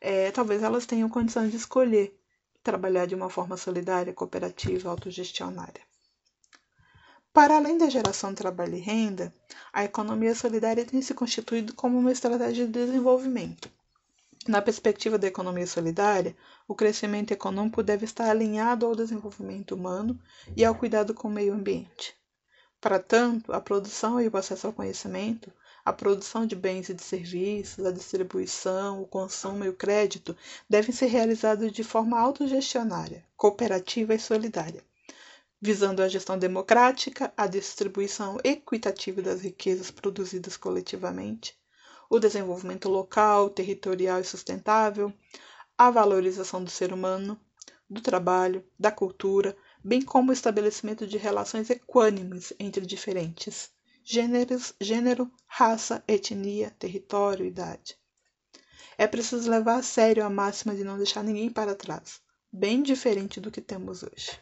é, 0.01 0.31
talvez 0.31 0.63
elas 0.63 0.85
tenham 0.85 1.09
condição 1.09 1.49
de 1.49 1.57
escolher 1.57 2.19
trabalhar 2.63 3.07
de 3.07 3.15
uma 3.15 3.31
forma 3.31 3.57
solidária, 3.57 4.13
cooperativa, 4.13 4.91
autogestionária. 4.91 5.83
Para 7.33 7.57
além 7.57 7.79
da 7.79 7.89
geração 7.89 8.31
de 8.31 8.37
trabalho 8.37 8.77
e 8.77 8.81
renda, 8.81 9.35
a 9.75 9.83
economia 9.83 10.37
solidária 10.37 10.85
tem 10.85 11.03
se 11.03 11.13
constituído 11.13 11.75
como 11.75 11.99
uma 11.99 12.13
estratégia 12.13 12.65
de 12.65 12.71
desenvolvimento. 12.71 13.69
Na 14.47 14.63
perspectiva 14.63 15.19
da 15.19 15.27
economia 15.27 15.67
solidária, 15.67 16.37
o 16.69 16.77
crescimento 16.77 17.33
econômico 17.33 17.83
deve 17.83 18.05
estar 18.05 18.31
alinhado 18.31 18.87
ao 18.87 18.95
desenvolvimento 18.95 19.75
humano 19.75 20.17
e 20.57 20.65
ao 20.65 20.77
cuidado 20.77 21.13
com 21.13 21.27
o 21.27 21.31
meio 21.31 21.53
ambiente. 21.53 22.15
Para 22.81 23.01
tanto, 23.01 23.53
a 23.53 23.61
produção 23.61 24.21
e 24.21 24.29
o 24.29 24.37
acesso 24.37 24.69
ao 24.69 24.73
conhecimento, 24.73 25.53
a 25.85 25.93
produção 25.93 26.47
de 26.47 26.55
bens 26.55 26.89
e 26.89 26.95
de 26.95 27.03
serviços, 27.03 27.85
a 27.85 27.91
distribuição, 27.91 29.03
o 29.03 29.09
consumo 29.09 29.65
e 29.65 29.69
o 29.69 29.75
crédito 29.75 30.37
devem 30.71 30.95
ser 30.95 31.07
realizados 31.07 31.73
de 31.73 31.83
forma 31.83 32.17
autogestionária, 32.17 33.25
cooperativa 33.37 34.15
e 34.15 34.21
solidária 34.21 34.85
visando 35.65 36.03
a 36.03 36.09
gestão 36.09 36.39
democrática, 36.39 37.33
a 37.35 37.47
distribuição 37.47 38.37
equitativa 38.45 39.23
das 39.23 39.41
riquezas 39.41 39.91
produzidas 39.91 40.59
coletivamente, 40.59 41.59
o 42.11 42.19
desenvolvimento 42.19 42.87
local, 42.87 43.49
territorial 43.49 44.21
e 44.21 44.25
sustentável, 44.25 45.11
a 45.79 45.91
valorização 45.91 46.63
do 46.63 46.69
ser 46.69 46.93
humano, 46.93 47.41
do 47.89 48.03
trabalho, 48.03 48.63
da 48.79 48.91
cultura, 48.91 49.57
bem 49.83 50.03
como 50.03 50.29
o 50.29 50.33
estabelecimento 50.35 51.07
de 51.07 51.17
relações 51.17 51.71
equânimes 51.71 52.53
entre 52.59 52.85
diferentes 52.85 53.71
gêneros, 54.05 54.75
gênero, 54.79 55.33
raça, 55.47 56.05
etnia, 56.07 56.77
território, 56.79 57.47
idade. 57.47 57.97
É 58.99 59.07
preciso 59.07 59.51
levar 59.51 59.77
a 59.77 59.83
sério 59.83 60.27
a 60.27 60.29
máxima 60.29 60.75
de 60.75 60.85
não 60.85 60.99
deixar 60.99 61.25
ninguém 61.25 61.49
para 61.49 61.75
trás, 61.75 62.21
bem 62.53 62.83
diferente 62.83 63.41
do 63.41 63.51
que 63.51 63.63
temos 63.63 64.03
hoje. 64.03 64.39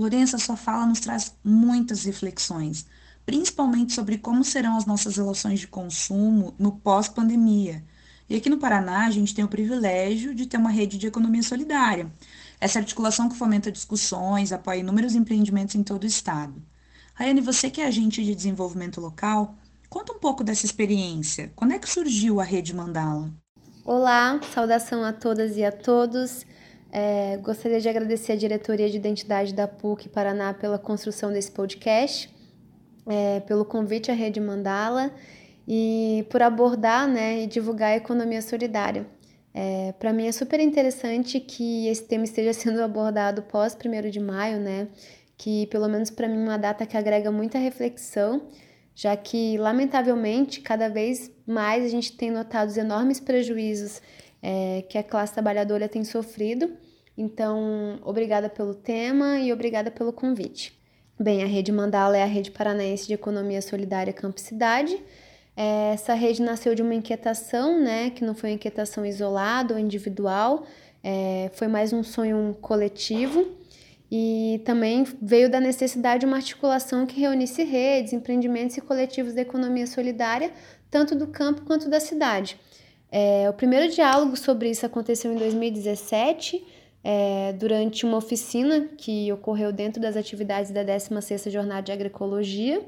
Lourença, 0.00 0.38
sua 0.38 0.56
fala 0.56 0.86
nos 0.86 0.98
traz 0.98 1.36
muitas 1.44 2.04
reflexões, 2.04 2.86
principalmente 3.26 3.92
sobre 3.92 4.16
como 4.16 4.42
serão 4.42 4.78
as 4.78 4.86
nossas 4.86 5.16
relações 5.16 5.60
de 5.60 5.68
consumo 5.68 6.54
no 6.58 6.72
pós-pandemia. 6.72 7.84
E 8.26 8.34
aqui 8.34 8.48
no 8.48 8.56
Paraná, 8.56 9.04
a 9.04 9.10
gente 9.10 9.34
tem 9.34 9.44
o 9.44 9.48
privilégio 9.48 10.34
de 10.34 10.46
ter 10.46 10.56
uma 10.56 10.70
rede 10.70 10.96
de 10.96 11.06
economia 11.06 11.42
solidária. 11.42 12.10
Essa 12.58 12.78
articulação 12.78 13.28
que 13.28 13.36
fomenta 13.36 13.70
discussões, 13.70 14.52
apoia 14.52 14.78
inúmeros 14.78 15.14
empreendimentos 15.14 15.74
em 15.74 15.82
todo 15.82 16.04
o 16.04 16.06
estado. 16.06 16.54
Rayane, 17.12 17.42
você 17.42 17.68
que 17.68 17.82
é 17.82 17.86
agente 17.86 18.24
de 18.24 18.34
desenvolvimento 18.34 19.02
local, 19.02 19.54
conta 19.90 20.14
um 20.14 20.18
pouco 20.18 20.42
dessa 20.42 20.64
experiência. 20.64 21.52
Quando 21.54 21.74
é 21.74 21.78
que 21.78 21.90
surgiu 21.90 22.40
a 22.40 22.44
Rede 22.44 22.74
Mandala? 22.74 23.30
Olá, 23.84 24.40
saudação 24.54 25.04
a 25.04 25.12
todas 25.12 25.58
e 25.58 25.64
a 25.64 25.70
todos. 25.70 26.46
É, 26.92 27.36
gostaria 27.36 27.80
de 27.80 27.88
agradecer 27.88 28.32
a 28.32 28.36
diretoria 28.36 28.90
de 28.90 28.96
identidade 28.96 29.54
da 29.54 29.68
PUC 29.68 30.08
Paraná 30.08 30.52
pela 30.52 30.78
construção 30.78 31.32
desse 31.32 31.50
podcast, 31.50 32.28
é, 33.06 33.40
pelo 33.40 33.64
convite 33.64 34.10
à 34.10 34.14
Rede 34.14 34.40
Mandala 34.40 35.12
e 35.68 36.26
por 36.30 36.42
abordar 36.42 37.06
né, 37.06 37.42
e 37.42 37.46
divulgar 37.46 37.90
a 37.92 37.96
economia 37.96 38.42
solidária. 38.42 39.06
É, 39.54 39.92
Para 39.98 40.12
mim 40.12 40.26
é 40.26 40.32
super 40.32 40.58
interessante 40.60 41.38
que 41.38 41.86
esse 41.88 42.04
tema 42.04 42.24
esteja 42.24 42.52
sendo 42.52 42.82
abordado 42.82 43.42
pós 43.42 43.76
1 43.76 44.10
de 44.10 44.20
maio, 44.20 44.58
né? 44.58 44.88
Que 45.36 45.66
pelo 45.66 45.88
menos 45.88 46.10
para 46.10 46.28
mim 46.28 46.36
é 46.36 46.44
uma 46.44 46.56
data 46.56 46.84
que 46.86 46.96
agrega 46.96 47.30
muita 47.30 47.58
reflexão, 47.58 48.42
já 48.94 49.16
que 49.16 49.56
lamentavelmente 49.58 50.60
cada 50.60 50.88
vez 50.88 51.30
mais 51.46 51.84
a 51.84 51.88
gente 51.88 52.16
tem 52.16 52.30
notado 52.30 52.68
os 52.68 52.76
enormes 52.76 53.18
prejuízos 53.18 54.00
é, 54.42 54.84
que 54.88 54.96
a 54.96 55.02
classe 55.02 55.32
trabalhadora 55.32 55.88
tem 55.88 56.04
sofrido. 56.04 56.70
Então, 57.16 57.98
obrigada 58.04 58.48
pelo 58.48 58.74
tema 58.74 59.38
e 59.38 59.52
obrigada 59.52 59.90
pelo 59.90 60.12
convite. 60.12 60.78
Bem, 61.18 61.42
a 61.42 61.46
Rede 61.46 61.70
Mandala 61.70 62.16
é 62.16 62.22
a 62.22 62.26
rede 62.26 62.50
paranaense 62.50 63.06
de 63.06 63.12
economia 63.12 63.60
solidária 63.60 64.12
Campo 64.12 64.40
Cidade. 64.40 64.98
É, 65.54 65.92
essa 65.92 66.14
rede 66.14 66.40
nasceu 66.40 66.74
de 66.74 66.80
uma 66.80 66.94
inquietação, 66.94 67.78
né, 67.78 68.08
que 68.08 68.24
não 68.24 68.34
foi 68.34 68.50
uma 68.50 68.54
inquietação 68.54 69.04
isolada 69.04 69.74
ou 69.74 69.80
individual, 69.80 70.64
é, 71.04 71.50
foi 71.52 71.68
mais 71.68 71.92
um 71.92 72.02
sonho 72.02 72.56
coletivo 72.62 73.46
e 74.10 74.62
também 74.64 75.04
veio 75.20 75.50
da 75.50 75.60
necessidade 75.60 76.20
de 76.20 76.26
uma 76.26 76.36
articulação 76.36 77.06
que 77.06 77.20
reunisse 77.20 77.62
redes, 77.62 78.12
empreendimentos 78.12 78.76
e 78.76 78.80
coletivos 78.80 79.34
da 79.34 79.42
economia 79.42 79.86
solidária, 79.86 80.50
tanto 80.90 81.14
do 81.14 81.26
campo 81.26 81.62
quanto 81.62 81.88
da 81.88 82.00
cidade. 82.00 82.58
É, 83.10 83.48
o 83.50 83.52
primeiro 83.52 83.92
diálogo 83.92 84.36
sobre 84.36 84.70
isso 84.70 84.86
aconteceu 84.86 85.32
em 85.32 85.36
2017, 85.36 86.64
é, 87.02 87.52
durante 87.54 88.04
uma 88.04 88.18
oficina 88.18 88.88
que 88.96 89.32
ocorreu 89.32 89.72
dentro 89.72 90.00
das 90.00 90.16
atividades 90.16 90.70
da 90.70 90.84
16ª 90.84 91.50
Jornada 91.50 91.82
de 91.82 91.92
Agroecologia. 91.92 92.82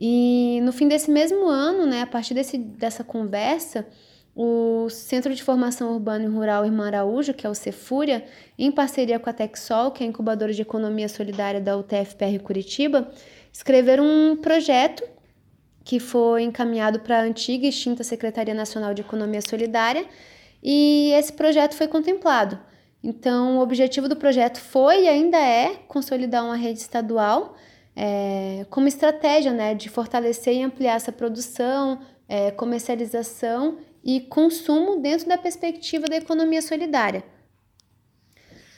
E 0.00 0.60
no 0.62 0.72
fim 0.72 0.88
desse 0.88 1.10
mesmo 1.10 1.46
ano, 1.46 1.86
né, 1.86 2.02
a 2.02 2.06
partir 2.06 2.34
desse, 2.34 2.56
dessa 2.56 3.04
conversa, 3.04 3.86
o 4.34 4.88
Centro 4.88 5.34
de 5.34 5.42
Formação 5.42 5.92
Urbana 5.92 6.24
e 6.24 6.28
Rural 6.28 6.64
Irmã 6.64 6.86
Araújo, 6.86 7.34
que 7.34 7.46
é 7.46 7.50
o 7.50 7.54
Cefúria, 7.54 8.24
em 8.58 8.72
parceria 8.72 9.18
com 9.18 9.28
a 9.28 9.32
Texol, 9.32 9.90
que 9.90 10.02
é 10.02 10.06
a 10.06 10.08
incubadora 10.08 10.52
de 10.52 10.62
economia 10.62 11.08
solidária 11.08 11.60
da 11.60 11.76
UTFPR 11.76 12.38
Curitiba, 12.42 13.10
escreveram 13.52 14.04
um 14.04 14.36
projeto 14.36 15.04
que 15.84 15.98
foi 15.98 16.42
encaminhado 16.42 17.00
para 17.00 17.18
a 17.18 17.22
antiga 17.22 17.66
e 17.66 17.68
extinta 17.68 18.04
Secretaria 18.04 18.54
Nacional 18.54 18.94
de 18.94 19.02
Economia 19.02 19.40
Solidária, 19.42 20.06
e 20.62 21.12
esse 21.14 21.32
projeto 21.32 21.74
foi 21.74 21.88
contemplado. 21.88 22.58
Então, 23.02 23.58
o 23.58 23.60
objetivo 23.60 24.08
do 24.08 24.14
projeto 24.14 24.60
foi 24.60 25.04
e 25.04 25.08
ainda 25.08 25.36
é 25.36 25.74
consolidar 25.88 26.44
uma 26.44 26.54
rede 26.54 26.78
estadual 26.78 27.56
é, 27.96 28.64
como 28.70 28.88
estratégia 28.88 29.52
né, 29.52 29.74
de 29.74 29.88
fortalecer 29.88 30.54
e 30.54 30.62
ampliar 30.62 30.94
essa 30.94 31.12
produção, 31.12 32.00
é, 32.28 32.50
comercialização 32.50 33.78
e 34.04 34.20
consumo 34.20 35.00
dentro 35.00 35.28
da 35.28 35.36
perspectiva 35.36 36.06
da 36.06 36.16
economia 36.16 36.62
solidária. 36.62 37.24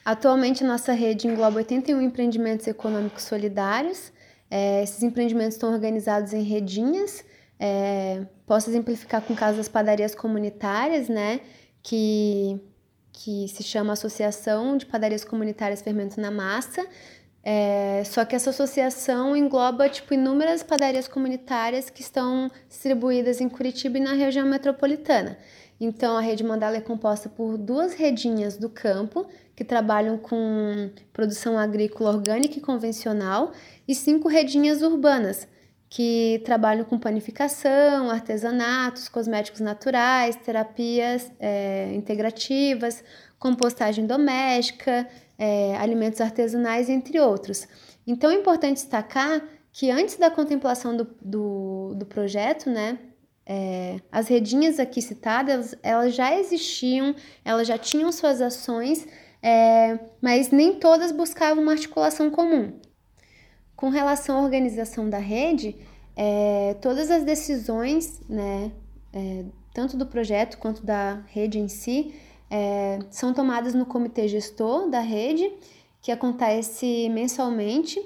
Atualmente, 0.04 0.62
nossa 0.64 0.92
rede 0.92 1.26
engloba 1.26 1.56
81 1.56 2.00
empreendimentos 2.02 2.66
econômicos 2.66 3.24
solidários, 3.24 4.12
é, 4.50 4.82
esses 4.82 5.02
empreendimentos 5.02 5.54
estão 5.54 5.72
organizados 5.72 6.32
em 6.32 6.42
redinhas. 6.42 7.24
É, 7.58 8.26
posso 8.46 8.70
exemplificar 8.70 9.22
com 9.22 9.32
o 9.32 9.36
caso 9.36 9.56
das 9.56 9.68
padarias 9.68 10.14
comunitárias, 10.14 11.08
né? 11.08 11.40
Que, 11.82 12.60
que 13.12 13.48
se 13.48 13.62
chama 13.62 13.92
Associação 13.92 14.76
de 14.76 14.86
Padarias 14.86 15.24
Comunitárias 15.24 15.82
Fermento 15.82 16.20
na 16.20 16.30
Massa. 16.30 16.86
É, 17.46 18.02
só 18.06 18.24
que 18.24 18.34
essa 18.34 18.50
associação 18.50 19.36
engloba 19.36 19.86
tipo, 19.88 20.14
inúmeras 20.14 20.62
padarias 20.62 21.06
comunitárias 21.06 21.90
que 21.90 22.00
estão 22.00 22.50
distribuídas 22.68 23.38
em 23.40 23.50
Curitiba 23.50 23.98
e 23.98 24.00
na 24.00 24.14
região 24.14 24.46
metropolitana. 24.46 25.36
Então, 25.78 26.16
a 26.16 26.20
rede 26.20 26.42
Mandala 26.42 26.76
é 26.76 26.80
composta 26.80 27.28
por 27.28 27.58
duas 27.58 27.92
redinhas 27.92 28.56
do 28.56 28.70
campo, 28.70 29.26
que 29.54 29.64
trabalham 29.64 30.16
com 30.16 30.90
produção 31.12 31.58
agrícola 31.58 32.10
orgânica 32.10 32.58
e 32.58 32.62
convencional, 32.62 33.52
e 33.86 33.94
cinco 33.94 34.28
redinhas 34.28 34.82
urbanas, 34.82 35.46
que 35.88 36.42
trabalham 36.44 36.84
com 36.84 36.98
panificação, 36.98 38.10
artesanatos, 38.10 39.08
cosméticos 39.08 39.60
naturais, 39.60 40.34
terapias 40.36 41.30
é, 41.38 41.92
integrativas, 41.94 43.04
compostagem 43.38 44.04
doméstica, 44.06 45.08
é, 45.38 45.76
alimentos 45.76 46.20
artesanais, 46.20 46.88
entre 46.88 47.20
outros. 47.20 47.68
Então 48.06 48.30
é 48.30 48.34
importante 48.34 48.78
destacar 48.78 49.42
que 49.72 49.90
antes 49.90 50.16
da 50.16 50.30
contemplação 50.30 50.96
do, 50.96 51.06
do, 51.20 51.94
do 51.94 52.06
projeto, 52.06 52.70
né, 52.70 52.98
é, 53.46 54.00
as 54.10 54.28
redinhas 54.28 54.80
aqui 54.80 55.02
citadas, 55.02 55.74
elas 55.82 56.14
já 56.14 56.38
existiam, 56.38 57.14
elas 57.44 57.68
já 57.68 57.76
tinham 57.76 58.10
suas 58.10 58.40
ações, 58.40 59.06
é, 59.42 59.98
mas 60.20 60.50
nem 60.50 60.74
todas 60.74 61.12
buscavam 61.12 61.62
uma 61.62 61.72
articulação 61.72 62.30
comum. 62.30 62.72
Com 63.76 63.88
relação 63.88 64.38
à 64.38 64.42
organização 64.42 65.08
da 65.10 65.18
rede, 65.18 65.76
é, 66.16 66.76
todas 66.80 67.10
as 67.10 67.24
decisões, 67.24 68.20
né, 68.28 68.70
é, 69.12 69.44
tanto 69.72 69.96
do 69.96 70.06
projeto 70.06 70.58
quanto 70.58 70.84
da 70.84 71.22
rede 71.26 71.58
em 71.58 71.68
si, 71.68 72.14
é, 72.50 73.00
são 73.10 73.34
tomadas 73.34 73.74
no 73.74 73.84
comitê 73.84 74.28
gestor 74.28 74.88
da 74.88 75.00
rede, 75.00 75.52
que 76.00 76.12
acontece 76.12 77.08
mensalmente. 77.08 78.00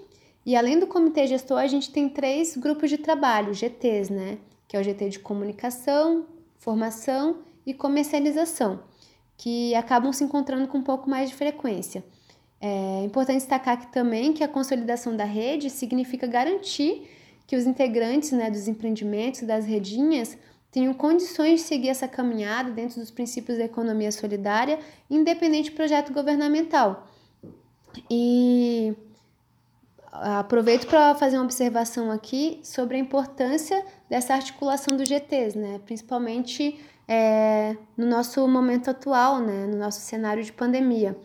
E 0.46 0.56
além 0.56 0.78
do 0.78 0.86
comitê 0.86 1.26
gestor, 1.26 1.58
a 1.58 1.66
gente 1.66 1.90
tem 1.90 2.08
três 2.08 2.56
grupos 2.56 2.88
de 2.88 2.96
trabalho, 2.96 3.52
GTs, 3.52 4.10
né? 4.10 4.38
Que 4.66 4.76
é 4.76 4.80
o 4.80 4.84
GT 4.84 5.10
de 5.10 5.18
comunicação, 5.18 6.24
formação 6.56 7.40
e 7.66 7.74
comercialização, 7.74 8.80
que 9.36 9.74
acabam 9.74 10.12
se 10.12 10.24
encontrando 10.24 10.66
com 10.68 10.78
um 10.78 10.82
pouco 10.82 11.10
mais 11.10 11.28
de 11.28 11.36
frequência. 11.36 12.02
É 12.60 13.04
importante 13.04 13.38
destacar 13.38 13.74
aqui 13.74 13.86
também 13.92 14.32
que 14.32 14.42
a 14.42 14.48
consolidação 14.48 15.16
da 15.16 15.24
rede 15.24 15.70
significa 15.70 16.26
garantir 16.26 17.08
que 17.46 17.56
os 17.56 17.66
integrantes 17.66 18.32
né, 18.32 18.50
dos 18.50 18.68
empreendimentos, 18.68 19.42
das 19.42 19.64
redinhas, 19.64 20.36
tenham 20.70 20.92
condições 20.92 21.60
de 21.60 21.66
seguir 21.66 21.88
essa 21.88 22.06
caminhada 22.06 22.70
dentro 22.70 23.00
dos 23.00 23.10
princípios 23.10 23.58
da 23.58 23.64
economia 23.64 24.12
solidária, 24.12 24.78
independente 25.08 25.70
do 25.70 25.76
projeto 25.76 26.12
governamental. 26.12 27.06
E 28.10 28.94
aproveito 30.12 30.86
para 30.86 31.14
fazer 31.14 31.36
uma 31.36 31.44
observação 31.44 32.10
aqui 32.10 32.60
sobre 32.62 32.96
a 32.96 33.00
importância 33.00 33.84
dessa 34.10 34.34
articulação 34.34 34.96
dos 34.96 35.08
GTs, 35.08 35.56
né? 35.56 35.80
principalmente 35.84 36.78
é, 37.06 37.76
no 37.96 38.06
nosso 38.06 38.46
momento 38.46 38.90
atual, 38.90 39.40
né? 39.40 39.66
no 39.66 39.76
nosso 39.76 40.00
cenário 40.00 40.42
de 40.42 40.52
pandemia. 40.52 41.16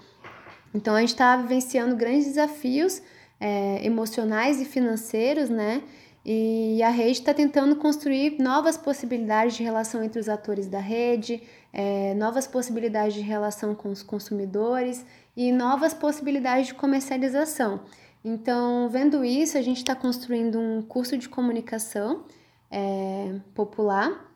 Então, 0.73 0.95
a 0.95 0.99
gente 0.99 1.09
está 1.09 1.37
vivenciando 1.37 1.95
grandes 1.95 2.25
desafios 2.25 3.01
é, 3.39 3.85
emocionais 3.85 4.61
e 4.61 4.65
financeiros, 4.65 5.49
né? 5.49 5.83
E 6.25 6.81
a 6.81 6.89
rede 6.89 7.19
está 7.19 7.33
tentando 7.33 7.75
construir 7.75 8.37
novas 8.39 8.77
possibilidades 8.77 9.57
de 9.57 9.63
relação 9.63 10.01
entre 10.01 10.19
os 10.19 10.29
atores 10.29 10.67
da 10.67 10.79
rede, 10.79 11.43
é, 11.73 12.13
novas 12.13 12.47
possibilidades 12.47 13.13
de 13.13 13.21
relação 13.21 13.75
com 13.75 13.89
os 13.89 14.01
consumidores 14.01 15.05
e 15.35 15.51
novas 15.51 15.93
possibilidades 15.93 16.67
de 16.67 16.75
comercialização. 16.75 17.81
Então, 18.23 18.87
vendo 18.89 19.25
isso, 19.25 19.57
a 19.57 19.61
gente 19.61 19.77
está 19.77 19.93
construindo 19.93 20.57
um 20.57 20.81
curso 20.81 21.17
de 21.17 21.27
comunicação 21.27 22.23
é, 22.71 23.35
popular 23.53 24.31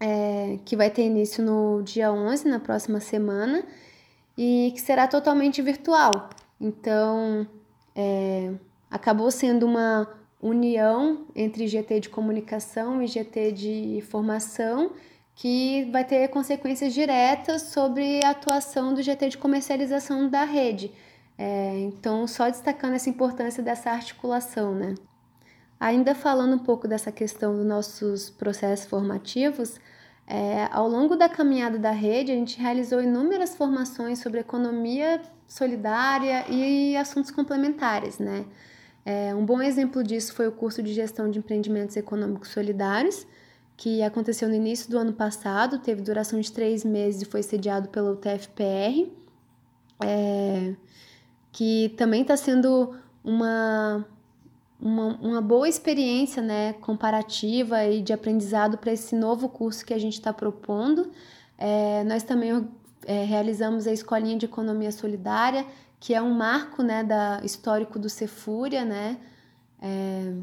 é, 0.00 0.58
que 0.64 0.76
vai 0.76 0.90
ter 0.90 1.02
início 1.02 1.42
no 1.42 1.82
dia 1.82 2.12
11, 2.12 2.48
na 2.48 2.58
próxima 2.58 2.98
semana, 2.98 3.64
e 4.36 4.72
que 4.74 4.80
será 4.80 5.08
totalmente 5.08 5.62
virtual. 5.62 6.30
Então, 6.60 7.46
é, 7.94 8.52
acabou 8.90 9.30
sendo 9.30 9.66
uma 9.66 10.08
união 10.40 11.26
entre 11.34 11.66
GT 11.66 12.00
de 12.00 12.08
comunicação 12.08 13.02
e 13.02 13.06
GT 13.06 13.52
de 13.52 14.04
formação, 14.10 14.92
que 15.34 15.84
vai 15.90 16.04
ter 16.04 16.28
consequências 16.28 16.94
diretas 16.94 17.62
sobre 17.62 18.24
a 18.24 18.30
atuação 18.30 18.94
do 18.94 19.02
GT 19.02 19.30
de 19.30 19.38
comercialização 19.38 20.28
da 20.28 20.44
rede. 20.44 20.92
É, 21.38 21.78
então, 21.80 22.26
só 22.26 22.48
destacando 22.48 22.94
essa 22.94 23.10
importância 23.10 23.62
dessa 23.62 23.90
articulação, 23.90 24.74
né? 24.74 24.94
Ainda 25.78 26.14
falando 26.14 26.54
um 26.54 26.58
pouco 26.58 26.88
dessa 26.88 27.12
questão 27.12 27.54
dos 27.54 27.66
nossos 27.66 28.30
processos 28.30 28.86
formativos, 28.86 29.78
é, 30.26 30.68
ao 30.72 30.88
longo 30.88 31.14
da 31.14 31.28
caminhada 31.28 31.78
da 31.78 31.92
rede, 31.92 32.32
a 32.32 32.34
gente 32.34 32.60
realizou 32.60 33.00
inúmeras 33.00 33.54
formações 33.54 34.18
sobre 34.18 34.40
economia 34.40 35.22
solidária 35.46 36.44
e 36.48 36.96
assuntos 36.96 37.30
complementares, 37.30 38.18
né? 38.18 38.44
É, 39.04 39.32
um 39.32 39.46
bom 39.46 39.62
exemplo 39.62 40.02
disso 40.02 40.32
foi 40.32 40.48
o 40.48 40.52
curso 40.52 40.82
de 40.82 40.92
gestão 40.92 41.30
de 41.30 41.38
empreendimentos 41.38 41.96
econômicos 41.96 42.48
solidários, 42.48 43.24
que 43.76 44.02
aconteceu 44.02 44.48
no 44.48 44.54
início 44.54 44.90
do 44.90 44.98
ano 44.98 45.12
passado, 45.12 45.78
teve 45.78 46.02
duração 46.02 46.40
de 46.40 46.50
três 46.50 46.84
meses 46.84 47.22
e 47.22 47.24
foi 47.24 47.42
sediado 47.42 47.88
pelo 47.88 48.16
TFPR, 48.16 49.08
é, 50.02 50.74
que 51.52 51.94
também 51.96 52.22
está 52.22 52.36
sendo 52.36 52.96
uma 53.22 54.04
uma, 54.80 55.16
uma 55.16 55.40
boa 55.40 55.68
experiência 55.68 56.42
né, 56.42 56.74
comparativa 56.74 57.84
e 57.84 58.02
de 58.02 58.12
aprendizado 58.12 58.78
para 58.78 58.92
esse 58.92 59.14
novo 59.16 59.48
curso 59.48 59.84
que 59.84 59.94
a 59.94 59.98
gente 59.98 60.14
está 60.14 60.32
propondo. 60.32 61.10
É, 61.58 62.04
nós 62.04 62.22
também 62.22 62.68
é, 63.06 63.24
realizamos 63.24 63.86
a 63.86 63.92
Escolinha 63.92 64.36
de 64.36 64.46
Economia 64.46 64.92
Solidária, 64.92 65.66
que 65.98 66.14
é 66.14 66.20
um 66.20 66.34
marco 66.34 66.82
né, 66.82 67.02
da, 67.02 67.40
histórico 67.42 67.98
do 67.98 68.08
Cefúria. 68.08 68.84
Né? 68.84 69.18
É, 69.80 70.34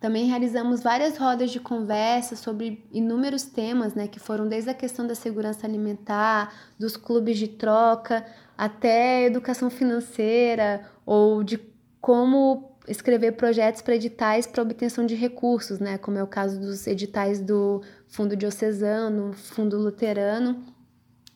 também 0.00 0.26
realizamos 0.26 0.82
várias 0.82 1.16
rodas 1.16 1.50
de 1.50 1.60
conversa 1.60 2.36
sobre 2.36 2.84
inúmeros 2.92 3.44
temas, 3.44 3.94
né, 3.94 4.06
que 4.06 4.18
foram 4.18 4.48
desde 4.48 4.70
a 4.70 4.74
questão 4.74 5.06
da 5.06 5.14
segurança 5.14 5.66
alimentar, 5.66 6.52
dos 6.78 6.96
clubes 6.96 7.38
de 7.38 7.48
troca, 7.48 8.26
até 8.58 9.24
educação 9.24 9.70
financeira 9.70 10.84
ou 11.04 11.42
de 11.42 11.58
como 12.00 12.75
escrever 12.88 13.32
projetos 13.32 13.82
para 13.82 13.96
editais 13.96 14.46
para 14.46 14.62
obtenção 14.62 15.04
de 15.04 15.14
recursos, 15.14 15.78
né, 15.78 15.98
como 15.98 16.18
é 16.18 16.22
o 16.22 16.26
caso 16.26 16.60
dos 16.60 16.86
editais 16.86 17.40
do 17.40 17.82
Fundo 18.06 18.36
Diocesano, 18.36 19.32
Fundo 19.32 19.78
Luterano. 19.78 20.64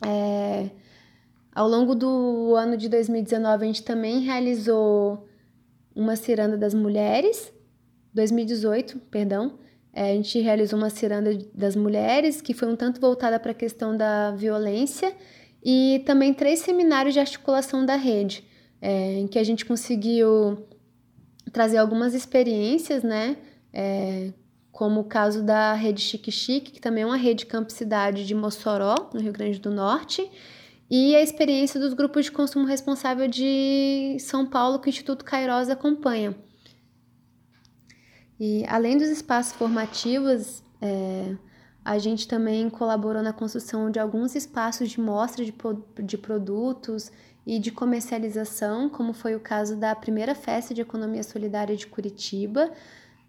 É, 0.07 0.71
ao 1.55 1.69
longo 1.69 1.95
do 1.95 2.55
ano 2.57 2.77
de 2.77 2.89
2019, 2.89 3.65
a 3.65 3.67
gente 3.67 3.83
também 3.83 4.21
realizou 4.21 5.27
uma 5.95 6.17
ciranda 6.17 6.57
das 6.57 6.73
mulheres, 6.73 7.53
2018, 8.15 8.99
perdão, 9.11 9.59
é, 9.93 10.13
a 10.13 10.15
gente 10.15 10.39
realizou 10.41 10.79
uma 10.79 10.91
ciranda 10.91 11.37
das 11.53 11.75
mulheres, 11.75 12.41
que 12.41 12.55
foi 12.55 12.69
um 12.69 12.77
tanto 12.77 13.01
voltada 13.01 13.39
para 13.41 13.51
a 13.51 13.55
questão 13.55 13.97
da 13.97 14.31
violência, 14.31 15.13
e 15.63 16.03
também 16.07 16.33
três 16.33 16.61
seminários 16.61 17.13
de 17.13 17.21
articulação 17.21 17.85
da 17.85 17.97
rede, 17.97 18.45
é, 18.81 19.15
em 19.15 19.27
que 19.27 19.39
a 19.39 19.45
gente 19.45 19.65
conseguiu 19.65 20.67
trazer 21.53 21.79
algumas 21.79 22.15
experiências, 22.15 23.03
né? 23.03 23.37
É, 23.73 24.33
como 24.73 25.01
o 25.01 25.05
caso 25.05 25.43
da 25.43 25.75
rede 25.75 26.01
Chique 26.01 26.33
Chique, 26.33 26.73
que 26.73 26.81
também 26.81 27.03
é 27.03 27.07
uma 27.07 27.17
rede 27.17 27.47
Campo 27.47 27.71
Cidade 27.71 28.27
de 28.27 28.35
Mossoró, 28.35 29.11
no 29.13 29.21
Rio 29.21 29.33
Grande 29.33 29.59
do 29.59 29.71
Norte, 29.71 30.29
e 30.91 31.15
a 31.15 31.23
experiência 31.23 31.79
dos 31.79 31.95
grupos 31.95 32.25
de 32.25 32.33
consumo 32.33 32.67
responsável 32.67 33.29
de 33.29 34.17
São 34.19 34.47
Paulo 34.47 34.81
que 34.81 34.89
o 34.89 34.91
Instituto 34.91 35.25
Cairós 35.25 35.69
acompanha. 35.71 36.35
E 38.41 38.65
além 38.67 38.97
dos 38.97 39.09
espaços 39.09 39.53
formativos, 39.53 40.63
é, 40.81 41.37
a 41.85 41.99
gente 41.99 42.29
também 42.29 42.69
colaborou 42.69 43.23
na 43.23 43.33
construção 43.33 43.91
de 43.91 43.99
alguns 43.99 44.35
espaços 44.35 44.91
de 44.91 45.01
mostra 45.01 45.45
de, 45.45 45.55
de 46.03 46.19
produtos 46.19 47.11
e 47.47 47.59
de 47.59 47.71
comercialização, 47.71 48.89
como 48.89 49.13
foi 49.13 49.35
o 49.35 49.41
caso 49.41 49.77
da 49.77 49.95
primeira 49.95 50.35
festa 50.35 50.75
de 50.75 50.81
economia 50.81 51.23
solidária 51.23 51.75
de 51.75 51.87
Curitiba. 51.87 52.71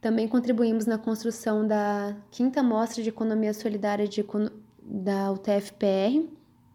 Também 0.02 0.28
contribuímos 0.28 0.86
na 0.86 0.98
construção 0.98 1.66
da 1.66 2.16
quinta 2.30 2.62
mostra 2.62 3.02
de 3.02 3.10
economia 3.10 3.54
solidária 3.54 4.08
de, 4.08 4.26
da 4.84 5.32
UTFPR, 5.32 6.28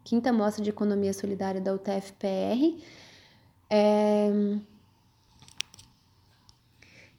quinta 0.02 0.32
mostra 0.32 0.62
de 0.64 0.70
economia 0.70 1.12
solidária 1.12 1.60
da 1.60 1.74
UTFPR. 1.74 2.82
É... 3.68 4.30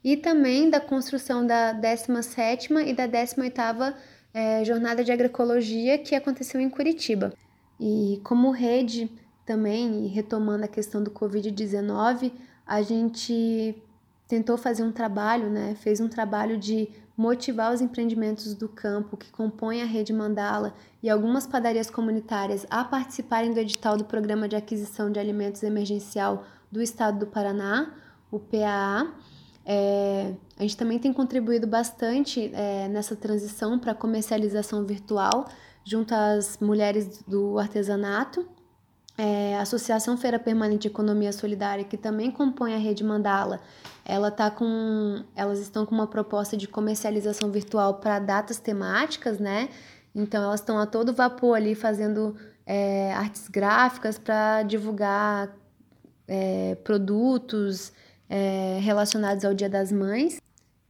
E 0.04 0.16
também 0.16 0.70
da 0.70 0.80
construção 0.80 1.46
da 1.46 1.74
17ª 1.74 2.88
e 2.88 2.94
da 2.94 3.08
18ª 3.08 3.94
é, 4.38 4.64
Jornada 4.64 5.04
de 5.04 5.12
Agroecologia 5.12 5.98
que 5.98 6.14
aconteceu 6.14 6.62
em 6.62 6.70
Curitiba. 6.70 7.34
E 7.80 8.22
como 8.24 8.52
rede 8.52 9.10
também, 9.44 10.06
retomando 10.06 10.64
a 10.64 10.68
questão 10.68 11.02
do 11.02 11.10
Covid-19, 11.10 12.32
a 12.66 12.84
gente 12.84 13.76
tentou 14.28 14.56
fazer 14.56 14.84
um 14.84 14.92
trabalho, 14.92 15.50
né? 15.50 15.76
Fez 15.80 16.00
um 16.00 16.08
trabalho 16.08 16.56
de 16.56 16.88
motivar 17.18 17.74
os 17.74 17.82
empreendimentos 17.82 18.54
do 18.54 18.70
campo 18.70 19.18
que 19.18 19.32
compõem 19.32 19.82
a 19.82 19.86
rede 19.86 20.14
Mandala 20.14 20.76
e 21.02 21.10
algumas 21.10 21.48
padarias 21.48 21.90
comunitárias 21.90 22.64
a 22.70 22.84
participarem 22.84 23.52
do 23.52 23.60
edital 23.60 23.98
do 23.98 24.06
Programa 24.06 24.48
de 24.48 24.56
Aquisição 24.56 25.12
de 25.12 25.20
Alimentos 25.20 25.64
Emergencial 25.64 26.46
do 26.72 26.80
Estado 26.80 27.18
do 27.18 27.26
Paraná, 27.26 27.92
o 28.30 28.38
PAA. 28.38 29.08
É, 29.70 30.34
a 30.58 30.62
gente 30.62 30.78
também 30.78 30.98
tem 30.98 31.12
contribuído 31.12 31.68
bastante 31.68 32.50
é, 32.54 32.88
nessa 32.88 33.18
transição 33.18 33.78
para 33.78 33.94
comercialização 33.94 34.86
virtual 34.86 35.46
junto 35.84 36.16
às 36.16 36.58
mulheres 36.60 37.22
do 37.28 37.60
artesanato 37.60 38.48
é, 39.18 39.58
a 39.58 39.62
Associação 39.62 40.16
Feira 40.16 40.38
Permanente 40.38 40.84
de 40.84 40.88
Economia 40.90 41.34
Solidária, 41.34 41.84
que 41.84 41.98
também 41.98 42.30
compõe 42.30 42.76
a 42.76 42.78
rede 42.78 43.04
Mandala, 43.04 43.60
ela 44.06 44.30
tá 44.30 44.52
com, 44.52 45.24
elas 45.36 45.60
estão 45.60 45.86
com 45.86 45.96
uma 45.96 46.06
proposta 46.06 46.56
de 46.56 46.68
comercialização 46.68 47.52
virtual 47.52 47.96
para 47.96 48.20
datas 48.20 48.60
temáticas, 48.60 49.40
né? 49.40 49.70
Então 50.14 50.44
elas 50.44 50.60
estão 50.60 50.78
a 50.78 50.86
todo 50.86 51.14
vapor 51.14 51.58
ali 51.58 51.74
fazendo 51.74 52.36
é, 52.66 53.12
artes 53.14 53.48
gráficas 53.50 54.20
para 54.20 54.62
divulgar 54.62 55.52
é, 56.28 56.76
produtos 56.84 57.92
é, 58.30 58.80
relacionados 58.82 59.44
ao 59.46 59.54
Dia 59.54 59.70
das 59.70 59.92
Mães. 59.92 60.42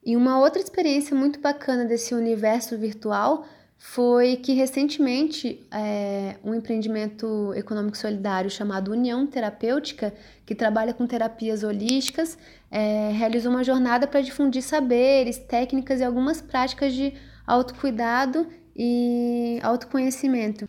E 0.06 0.16
uma 0.16 0.40
outra 0.40 0.62
experiência 0.62 1.16
muito 1.16 1.40
bacana 1.40 1.86
desse 1.86 2.14
universo 2.14 2.78
virtual 2.78 3.46
foi 3.78 4.38
que 4.38 4.54
recentemente 4.54 5.66
é, 5.72 6.36
um 6.44 6.54
empreendimento 6.54 7.54
econômico 7.56 7.98
solidário 7.98 8.50
chamado 8.50 8.92
União 8.92 9.26
Terapêutica, 9.28 10.14
que 10.46 10.56
trabalha 10.56 10.94
com 10.94 11.06
terapias 11.06 11.64
holísticas, 11.64 12.38
é, 12.72 13.12
realizou 13.12 13.52
uma 13.52 13.64
jornada 13.64 14.08
para 14.08 14.22
difundir 14.22 14.64
saberes, 14.64 15.38
técnicas 15.38 16.00
e 16.00 16.04
algumas 16.04 16.42
práticas 16.42 16.94
de 16.94 17.14
autocuidado 17.46 18.48
e 18.76 19.60
autoconhecimento. 19.62 20.68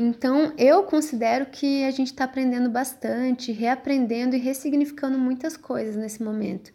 Então, 0.00 0.52
eu 0.56 0.84
considero 0.84 1.46
que 1.46 1.82
a 1.82 1.90
gente 1.90 2.12
está 2.12 2.22
aprendendo 2.22 2.70
bastante, 2.70 3.50
reaprendendo 3.50 4.36
e 4.36 4.38
ressignificando 4.38 5.18
muitas 5.18 5.56
coisas 5.56 5.96
nesse 5.96 6.22
momento. 6.22 6.70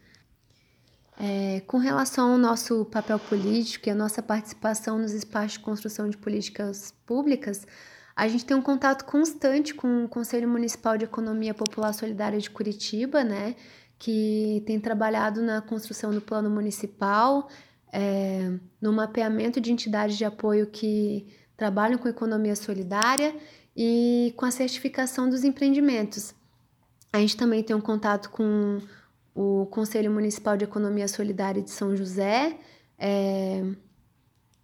É, 1.17 1.61
com 1.61 1.77
relação 1.77 2.33
ao 2.33 2.37
nosso 2.37 2.83
papel 2.83 3.17
político 3.17 3.87
e 3.87 3.91
a 3.91 3.95
nossa 3.95 4.21
participação 4.21 4.99
nos 4.99 5.13
espaços 5.13 5.53
de 5.53 5.59
construção 5.59 6.09
de 6.09 6.17
políticas 6.17 6.93
públicas, 7.05 7.65
a 8.13 8.27
gente 8.27 8.43
tem 8.43 8.57
um 8.57 8.61
contato 8.61 9.05
constante 9.05 9.73
com 9.73 10.03
o 10.03 10.09
Conselho 10.09 10.49
Municipal 10.49 10.97
de 10.97 11.05
Economia 11.05 11.53
Popular 11.53 11.93
Solidária 11.93 12.39
de 12.39 12.49
Curitiba, 12.49 13.23
né, 13.23 13.55
que 13.97 14.61
tem 14.65 14.81
trabalhado 14.81 15.41
na 15.41 15.61
construção 15.61 16.11
do 16.11 16.19
plano 16.19 16.49
municipal, 16.49 17.47
é, 17.89 18.51
no 18.81 18.91
mapeamento 18.91 19.61
de 19.61 19.71
entidades 19.71 20.17
de 20.17 20.25
apoio 20.25 20.67
que 20.67 21.25
trabalham 21.55 21.97
com 21.97 22.07
economia 22.07 22.55
solidária 22.55 23.35
e 23.75 24.33
com 24.35 24.45
a 24.45 24.51
certificação 24.51 25.29
dos 25.29 25.43
empreendimentos. 25.43 26.33
A 27.11 27.19
gente 27.19 27.37
também 27.37 27.63
tem 27.63 27.75
um 27.75 27.81
contato 27.81 28.29
com 28.29 28.79
o 29.35 29.65
Conselho 29.67 30.11
Municipal 30.11 30.57
de 30.57 30.63
Economia 30.63 31.07
Solidária 31.07 31.61
de 31.61 31.71
São 31.71 31.95
José, 31.95 32.57
é, 32.97 33.63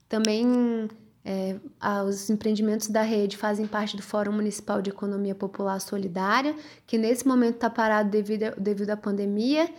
também 0.08 0.90
é, 1.24 1.60
os 2.08 2.30
empreendimentos 2.30 2.88
da 2.88 3.02
rede 3.02 3.38
fazem 3.38 3.68
parte 3.68 3.96
do 3.96 4.02
Fórum 4.02 4.32
Municipal 4.32 4.82
de 4.82 4.90
Economia 4.90 5.36
Popular 5.36 5.80
Solidária, 5.80 6.56
que 6.88 6.98
nesse 6.98 7.28
momento 7.28 7.56
está 7.56 7.70
parado 7.70 8.10
devido, 8.10 8.56
devido 8.58 8.90
à 8.90 8.98
pandemia. 8.98 9.70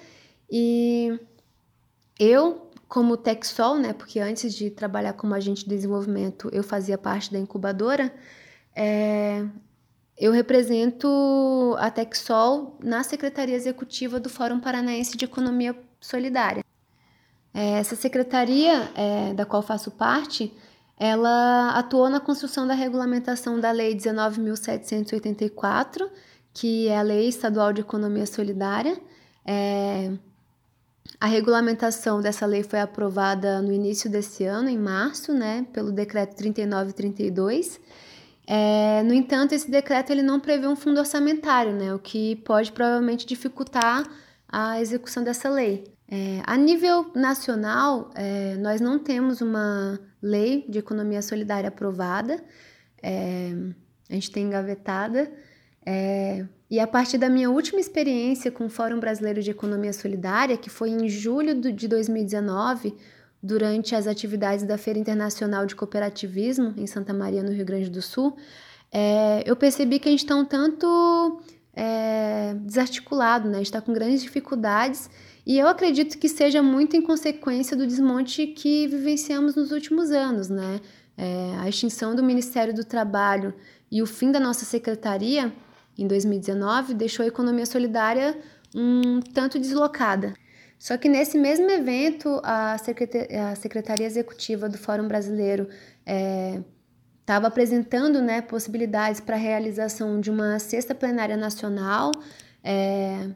E 0.48 1.18
eu, 2.18 2.69
como 2.90 3.16
Texol, 3.16 3.78
né, 3.78 3.92
porque 3.92 4.18
antes 4.18 4.52
de 4.52 4.68
trabalhar 4.68 5.12
como 5.12 5.32
agente 5.32 5.62
de 5.62 5.70
desenvolvimento 5.70 6.50
eu 6.52 6.64
fazia 6.64 6.98
parte 6.98 7.32
da 7.32 7.38
incubadora, 7.38 8.12
é, 8.74 9.46
eu 10.18 10.32
represento 10.32 11.06
a 11.78 11.88
Texol 11.88 12.76
na 12.82 13.04
Secretaria 13.04 13.54
Executiva 13.54 14.18
do 14.18 14.28
Fórum 14.28 14.58
Paranaense 14.58 15.16
de 15.16 15.24
Economia 15.24 15.80
Solidária. 16.00 16.64
É, 17.54 17.78
essa 17.78 17.94
secretaria, 17.94 18.90
é, 18.96 19.34
da 19.34 19.46
qual 19.46 19.62
faço 19.62 19.92
parte, 19.92 20.52
ela 20.98 21.70
atuou 21.78 22.10
na 22.10 22.18
construção 22.18 22.66
da 22.66 22.74
regulamentação 22.74 23.60
da 23.60 23.70
Lei 23.70 23.94
19.784, 23.94 26.10
que 26.52 26.88
é 26.88 26.98
a 26.98 27.02
Lei 27.02 27.28
Estadual 27.28 27.72
de 27.72 27.82
Economia 27.82 28.26
Solidária. 28.26 29.00
É, 29.46 30.10
a 31.18 31.26
regulamentação 31.26 32.20
dessa 32.20 32.46
lei 32.46 32.62
foi 32.62 32.80
aprovada 32.80 33.60
no 33.62 33.72
início 33.72 34.10
desse 34.10 34.44
ano, 34.44 34.68
em 34.68 34.78
março, 34.78 35.32
né, 35.32 35.66
pelo 35.72 35.90
Decreto 35.90 36.36
3932, 36.36 37.80
é, 38.46 39.02
no 39.04 39.14
entanto, 39.14 39.52
esse 39.52 39.70
decreto 39.70 40.10
ele 40.10 40.22
não 40.22 40.40
prevê 40.40 40.66
um 40.66 40.74
fundo 40.74 40.98
orçamentário, 40.98 41.72
né, 41.72 41.94
o 41.94 41.98
que 41.98 42.36
pode 42.36 42.72
provavelmente 42.72 43.24
dificultar 43.24 44.04
a 44.48 44.80
execução 44.80 45.22
dessa 45.22 45.48
lei. 45.48 45.84
É, 46.10 46.42
a 46.44 46.56
nível 46.56 47.12
nacional, 47.14 48.10
é, 48.16 48.56
nós 48.56 48.80
não 48.80 48.98
temos 48.98 49.40
uma 49.40 50.00
lei 50.20 50.64
de 50.68 50.80
economia 50.80 51.22
solidária 51.22 51.68
aprovada, 51.68 52.42
é, 53.00 53.52
a 54.08 54.14
gente 54.14 54.32
tem 54.32 54.46
engavetada, 54.46 55.30
é, 55.86 56.44
e 56.70 56.78
a 56.78 56.86
partir 56.86 57.18
da 57.18 57.28
minha 57.28 57.50
última 57.50 57.80
experiência 57.80 58.50
com 58.50 58.66
o 58.66 58.70
Fórum 58.70 59.00
Brasileiro 59.00 59.42
de 59.42 59.50
Economia 59.50 59.92
Solidária, 59.92 60.56
que 60.56 60.70
foi 60.70 60.90
em 60.90 61.08
julho 61.08 61.60
de 61.60 61.88
2019, 61.88 62.94
durante 63.42 63.94
as 63.94 64.06
atividades 64.06 64.64
da 64.64 64.78
Feira 64.78 64.98
Internacional 64.98 65.66
de 65.66 65.74
Cooperativismo 65.74 66.74
em 66.76 66.86
Santa 66.86 67.12
Maria, 67.12 67.42
no 67.42 67.50
Rio 67.50 67.64
Grande 67.64 67.90
do 67.90 68.00
Sul, 68.00 68.36
é, 68.92 69.42
eu 69.46 69.56
percebi 69.56 69.98
que 69.98 70.08
a 70.08 70.10
gente 70.12 70.24
está 70.24 70.36
um 70.36 70.44
tanto 70.44 71.40
é, 71.74 72.54
desarticulado, 72.60 73.48
né? 73.48 73.62
está 73.62 73.80
com 73.80 73.92
grandes 73.92 74.22
dificuldades 74.22 75.08
e 75.46 75.58
eu 75.58 75.66
acredito 75.66 76.18
que 76.18 76.28
seja 76.28 76.62
muito 76.62 76.96
em 76.96 77.02
consequência 77.02 77.76
do 77.76 77.86
desmonte 77.86 78.46
que 78.46 78.86
vivenciamos 78.86 79.56
nos 79.56 79.72
últimos 79.72 80.10
anos, 80.10 80.48
né? 80.48 80.80
É, 81.16 81.54
a 81.58 81.68
extinção 81.68 82.14
do 82.14 82.22
Ministério 82.22 82.74
do 82.74 82.84
Trabalho 82.84 83.52
e 83.90 84.00
o 84.02 84.06
fim 84.06 84.30
da 84.32 84.40
nossa 84.40 84.64
secretaria 84.64 85.52
em 86.02 86.06
2019 86.06 86.94
deixou 86.94 87.24
a 87.24 87.28
economia 87.28 87.66
solidária 87.66 88.36
um 88.74 89.20
tanto 89.20 89.58
deslocada. 89.58 90.34
Só 90.78 90.96
que 90.96 91.08
nesse 91.08 91.36
mesmo 91.36 91.70
evento, 91.70 92.40
a, 92.42 92.78
Secretaria, 92.78 93.48
a 93.48 93.54
Secretaria 93.54 94.06
Executiva 94.06 94.68
do 94.68 94.78
Fórum 94.78 95.06
Brasileiro 95.06 95.68
estava 97.20 97.46
é, 97.46 97.48
apresentando 97.48 98.22
né, 98.22 98.40
possibilidades 98.40 99.20
para 99.20 99.36
a 99.36 99.38
realização 99.38 100.20
de 100.20 100.30
uma 100.30 100.58
sexta 100.58 100.94
plenária 100.94 101.36
nacional. 101.36 102.10
É, 102.64 103.28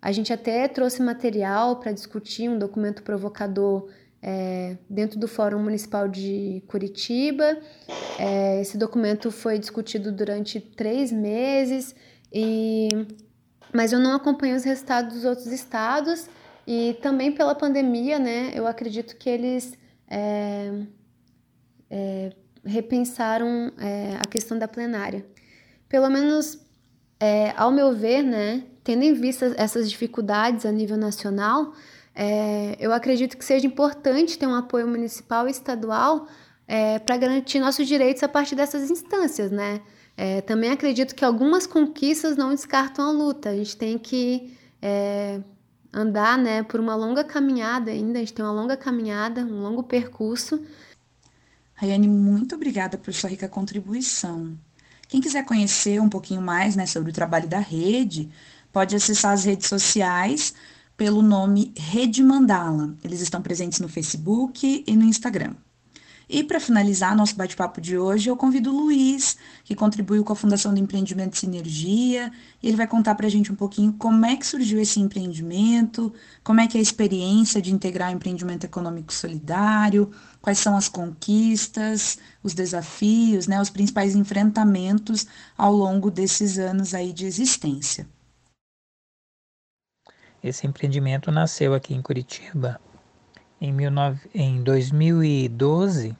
a 0.00 0.12
gente 0.12 0.32
até 0.32 0.68
trouxe 0.68 1.02
material 1.02 1.80
para 1.80 1.90
discutir 1.90 2.48
um 2.48 2.58
documento 2.58 3.02
provocador 3.02 3.88
é, 4.26 4.78
dentro 4.88 5.20
do 5.20 5.28
Fórum 5.28 5.62
Municipal 5.62 6.08
de 6.08 6.62
Curitiba. 6.66 7.58
É, 8.18 8.58
esse 8.62 8.78
documento 8.78 9.30
foi 9.30 9.58
discutido 9.58 10.10
durante 10.10 10.58
três 10.58 11.12
meses, 11.12 11.94
e, 12.32 12.88
mas 13.70 13.92
eu 13.92 13.98
não 13.98 14.14
acompanhei 14.14 14.56
os 14.56 14.64
resultados 14.64 15.12
dos 15.12 15.24
outros 15.26 15.48
estados. 15.48 16.26
E 16.66 16.96
também 17.02 17.32
pela 17.32 17.54
pandemia, 17.54 18.18
né, 18.18 18.50
eu 18.54 18.66
acredito 18.66 19.14
que 19.16 19.28
eles 19.28 19.76
é, 20.08 20.72
é, 21.90 22.32
repensaram 22.64 23.70
é, 23.78 24.16
a 24.16 24.26
questão 24.26 24.58
da 24.58 24.66
plenária. 24.66 25.26
Pelo 25.86 26.08
menos, 26.08 26.58
é, 27.20 27.52
ao 27.58 27.70
meu 27.70 27.94
ver, 27.94 28.22
né, 28.22 28.64
tendo 28.82 29.02
em 29.02 29.12
vista 29.12 29.54
essas 29.58 29.90
dificuldades 29.90 30.64
a 30.64 30.72
nível 30.72 30.96
nacional, 30.96 31.74
é, 32.14 32.76
eu 32.78 32.92
acredito 32.92 33.36
que 33.36 33.44
seja 33.44 33.66
importante 33.66 34.38
ter 34.38 34.46
um 34.46 34.54
apoio 34.54 34.86
municipal 34.86 35.48
e 35.48 35.50
estadual 35.50 36.28
é, 36.66 36.98
para 36.98 37.16
garantir 37.16 37.58
nossos 37.58 37.86
direitos 37.86 38.22
a 38.22 38.28
partir 38.28 38.54
dessas 38.54 38.90
instâncias, 38.90 39.50
né? 39.50 39.80
também 40.46 40.70
acredito 40.70 41.12
que 41.12 41.24
algumas 41.24 41.66
conquistas 41.66 42.36
não 42.36 42.50
descartam 42.50 43.04
a 43.04 43.10
luta. 43.10 43.50
A 43.50 43.56
gente 43.56 43.76
tem 43.76 43.98
que 43.98 44.56
andar 45.94 46.36
né, 46.36 46.62
por 46.62 46.80
uma 46.80 46.94
longa 46.94 47.22
caminhada 47.24 47.90
ainda, 47.90 48.18
a 48.18 48.20
gente 48.20 48.32
tem 48.32 48.44
uma 48.44 48.52
longa 48.52 48.76
caminhada, 48.76 49.42
um 49.42 49.60
longo 49.60 49.82
percurso. 49.82 50.60
Rayane, 51.74 52.08
muito 52.08 52.56
obrigada 52.56 52.98
por 52.98 53.14
sua 53.14 53.30
rica 53.30 53.48
contribuição. 53.48 54.56
Quem 55.08 55.20
quiser 55.20 55.44
conhecer 55.44 56.00
um 56.00 56.08
pouquinho 56.08 56.42
mais 56.42 56.74
né, 56.74 56.86
sobre 56.86 57.10
o 57.10 57.14
trabalho 57.14 57.48
da 57.48 57.60
rede, 57.60 58.30
pode 58.72 58.96
acessar 58.96 59.32
as 59.32 59.44
redes 59.44 59.68
sociais 59.68 60.54
pelo 60.96 61.22
nome 61.22 61.72
Rede 61.76 62.22
Mandala. 62.22 62.94
Eles 63.02 63.20
estão 63.20 63.42
presentes 63.42 63.80
no 63.80 63.88
Facebook 63.88 64.84
e 64.86 64.96
no 64.96 65.04
Instagram. 65.04 65.54
E 66.28 66.42
para 66.42 66.58
finalizar 66.58 67.14
nosso 67.14 67.36
bate-papo 67.36 67.80
de 67.80 67.98
hoje, 67.98 68.30
eu 68.30 68.36
convido 68.36 68.70
o 68.70 68.80
Luiz, 68.84 69.36
que 69.62 69.74
contribuiu 69.74 70.24
com 70.24 70.32
a 70.32 70.36
Fundação 70.36 70.72
do 70.72 70.80
Empreendimento 70.80 71.36
Sinergia, 71.36 72.32
e 72.62 72.68
ele 72.68 72.76
vai 72.76 72.86
contar 72.86 73.14
para 73.14 73.26
a 73.26 73.30
gente 73.30 73.52
um 73.52 73.54
pouquinho 73.54 73.92
como 73.92 74.24
é 74.24 74.34
que 74.34 74.46
surgiu 74.46 74.80
esse 74.80 74.98
empreendimento, 75.00 76.12
como 76.42 76.60
é 76.60 76.66
que 76.66 76.78
é 76.78 76.80
a 76.80 76.82
experiência 76.82 77.60
de 77.60 77.72
integrar 77.72 78.10
o 78.10 78.16
empreendimento 78.16 78.64
econômico 78.64 79.12
solidário, 79.12 80.10
quais 80.40 80.58
são 80.58 80.76
as 80.76 80.88
conquistas, 80.88 82.18
os 82.42 82.54
desafios, 82.54 83.46
né, 83.46 83.60
os 83.60 83.70
principais 83.70 84.14
enfrentamentos 84.14 85.26
ao 85.58 85.74
longo 85.74 86.10
desses 86.10 86.58
anos 86.58 86.94
aí 86.94 87.12
de 87.12 87.26
existência. 87.26 88.08
Esse 90.44 90.66
empreendimento 90.66 91.32
nasceu 91.32 91.72
aqui 91.72 91.94
em 91.94 92.02
Curitiba 92.02 92.78
em, 93.58 93.74
19, 93.74 94.28
em 94.34 94.62
2012, 94.62 96.14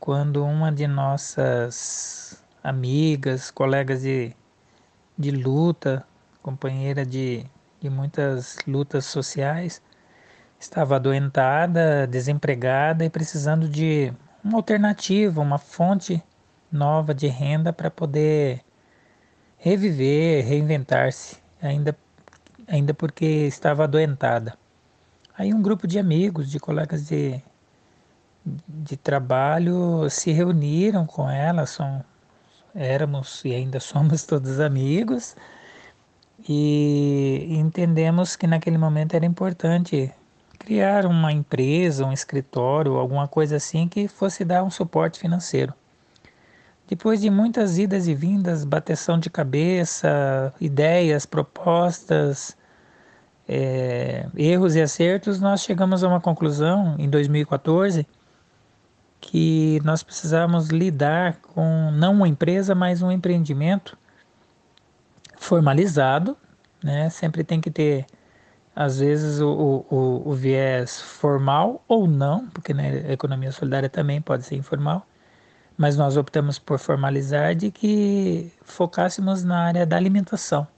quando 0.00 0.44
uma 0.44 0.72
de 0.72 0.88
nossas 0.88 2.42
amigas, 2.60 3.48
colegas 3.48 4.02
de, 4.02 4.34
de 5.16 5.30
luta, 5.30 6.04
companheira 6.42 7.06
de, 7.06 7.46
de 7.80 7.88
muitas 7.88 8.58
lutas 8.66 9.04
sociais, 9.04 9.80
estava 10.58 10.96
adoentada, 10.96 12.08
desempregada 12.08 13.04
e 13.04 13.10
precisando 13.10 13.68
de 13.68 14.12
uma 14.42 14.58
alternativa, 14.58 15.40
uma 15.40 15.58
fonte 15.58 16.20
nova 16.72 17.14
de 17.14 17.28
renda 17.28 17.72
para 17.72 17.92
poder 17.92 18.60
reviver, 19.56 20.44
reinventar-se, 20.44 21.36
ainda, 21.62 21.96
ainda 22.70 22.94
porque 22.94 23.26
estava 23.26 23.84
adoentada. 23.84 24.56
Aí 25.36 25.52
um 25.52 25.60
grupo 25.60 25.86
de 25.86 25.98
amigos, 25.98 26.48
de 26.48 26.60
colegas 26.60 27.06
de, 27.06 27.42
de 28.68 28.96
trabalho 28.96 30.08
se 30.08 30.30
reuniram 30.30 31.04
com 31.04 31.28
ela, 31.28 31.66
são, 31.66 32.04
éramos 32.74 33.44
e 33.44 33.54
ainda 33.54 33.80
somos 33.80 34.22
todos 34.24 34.60
amigos, 34.60 35.34
e 36.48 37.48
entendemos 37.50 38.36
que 38.36 38.46
naquele 38.46 38.78
momento 38.78 39.14
era 39.14 39.26
importante 39.26 40.12
criar 40.58 41.06
uma 41.06 41.32
empresa, 41.32 42.06
um 42.06 42.12
escritório, 42.12 42.96
alguma 42.96 43.26
coisa 43.26 43.56
assim 43.56 43.88
que 43.88 44.06
fosse 44.06 44.44
dar 44.44 44.62
um 44.62 44.70
suporte 44.70 45.18
financeiro. 45.18 45.74
Depois 46.86 47.20
de 47.20 47.30
muitas 47.30 47.78
idas 47.78 48.08
e 48.08 48.14
vindas, 48.14 48.64
bateção 48.64 49.18
de 49.18 49.30
cabeça, 49.30 50.52
ideias, 50.60 51.24
propostas, 51.24 52.56
é, 53.52 54.28
erros 54.36 54.76
e 54.76 54.80
acertos, 54.80 55.40
nós 55.40 55.62
chegamos 55.62 56.04
a 56.04 56.08
uma 56.08 56.20
conclusão 56.20 56.94
em 57.00 57.10
2014 57.10 58.06
que 59.20 59.80
nós 59.84 60.04
precisamos 60.04 60.68
lidar 60.68 61.36
com 61.42 61.90
não 61.90 62.12
uma 62.12 62.28
empresa, 62.28 62.76
mas 62.76 63.02
um 63.02 63.10
empreendimento 63.10 63.98
formalizado, 65.36 66.36
né? 66.82 67.10
Sempre 67.10 67.42
tem 67.42 67.60
que 67.60 67.72
ter, 67.72 68.06
às 68.74 69.00
vezes, 69.00 69.40
o, 69.40 69.84
o, 69.90 70.28
o 70.30 70.32
viés 70.32 71.00
formal 71.00 71.84
ou 71.88 72.06
não, 72.06 72.48
porque 72.50 72.72
né, 72.72 73.04
a 73.08 73.12
economia 73.12 73.50
solidária 73.50 73.88
também 73.88 74.22
pode 74.22 74.44
ser 74.44 74.54
informal, 74.54 75.04
mas 75.76 75.96
nós 75.96 76.16
optamos 76.16 76.56
por 76.56 76.78
formalizar 76.78 77.56
de 77.56 77.72
que 77.72 78.52
focássemos 78.62 79.42
na 79.42 79.58
área 79.58 79.84
da 79.84 79.96
alimentação, 79.96 80.68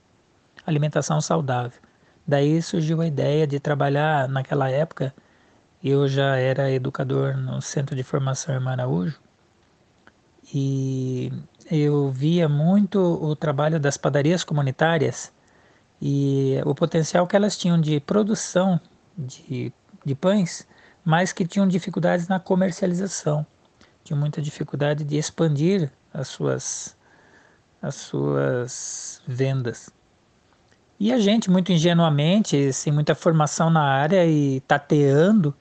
alimentação 0.65 1.21
saudável. 1.21 1.82
Daí 2.25 2.61
surgiu 2.61 3.01
a 3.01 3.07
ideia 3.07 3.45
de 3.45 3.59
trabalhar 3.59 4.27
naquela 4.29 4.69
época. 4.69 5.13
Eu 5.83 6.07
já 6.07 6.37
era 6.37 6.71
educador 6.71 7.35
no 7.37 7.61
Centro 7.61 7.95
de 7.95 8.03
Formação 8.03 8.55
Irmã 8.55 8.71
Araújo 8.71 9.19
e 10.53 11.31
eu 11.69 12.09
via 12.11 12.47
muito 12.47 12.99
o 12.99 13.35
trabalho 13.35 13.79
das 13.79 13.97
padarias 13.97 14.43
comunitárias 14.43 15.31
e 16.01 16.57
o 16.65 16.73
potencial 16.75 17.27
que 17.27 17.35
elas 17.35 17.57
tinham 17.57 17.79
de 17.79 17.99
produção 17.99 18.79
de, 19.17 19.73
de 20.05 20.15
pães, 20.15 20.67
mas 21.03 21.33
que 21.33 21.45
tinham 21.45 21.67
dificuldades 21.67 22.27
na 22.27 22.39
comercialização 22.39 23.45
tinha 24.03 24.17
muita 24.17 24.41
dificuldade 24.41 25.03
de 25.03 25.17
expandir 25.17 25.89
as 26.13 26.27
suas, 26.27 26.95
as 27.81 27.95
suas 27.95 29.21
vendas. 29.25 29.89
E 31.03 31.11
a 31.11 31.19
gente, 31.19 31.51
muito 31.51 31.69
ingenuamente, 31.69 32.71
sem 32.71 32.93
muita 32.93 33.13
formação 33.13 33.69
na 33.69 33.81
área 33.83 34.25
e 34.25 34.61
tateando, 34.61 35.53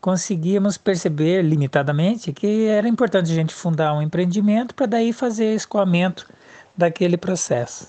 conseguíamos 0.00 0.78
perceber 0.78 1.42
limitadamente 1.42 2.32
que 2.32 2.68
era 2.68 2.88
importante 2.88 3.30
a 3.30 3.34
gente 3.34 3.52
fundar 3.52 3.92
um 3.92 4.00
empreendimento 4.00 4.74
para 4.74 4.86
daí 4.86 5.12
fazer 5.12 5.54
escoamento 5.54 6.26
daquele 6.74 7.18
processo. 7.18 7.86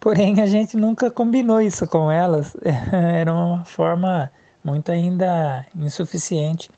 Porém, 0.00 0.40
a 0.40 0.46
gente 0.46 0.74
nunca 0.74 1.10
combinou 1.10 1.60
isso 1.60 1.86
com 1.86 2.10
elas, 2.10 2.56
era 2.90 3.30
uma 3.30 3.62
forma 3.66 4.32
muito 4.64 4.90
ainda 4.90 5.66
insuficiente 5.76 6.70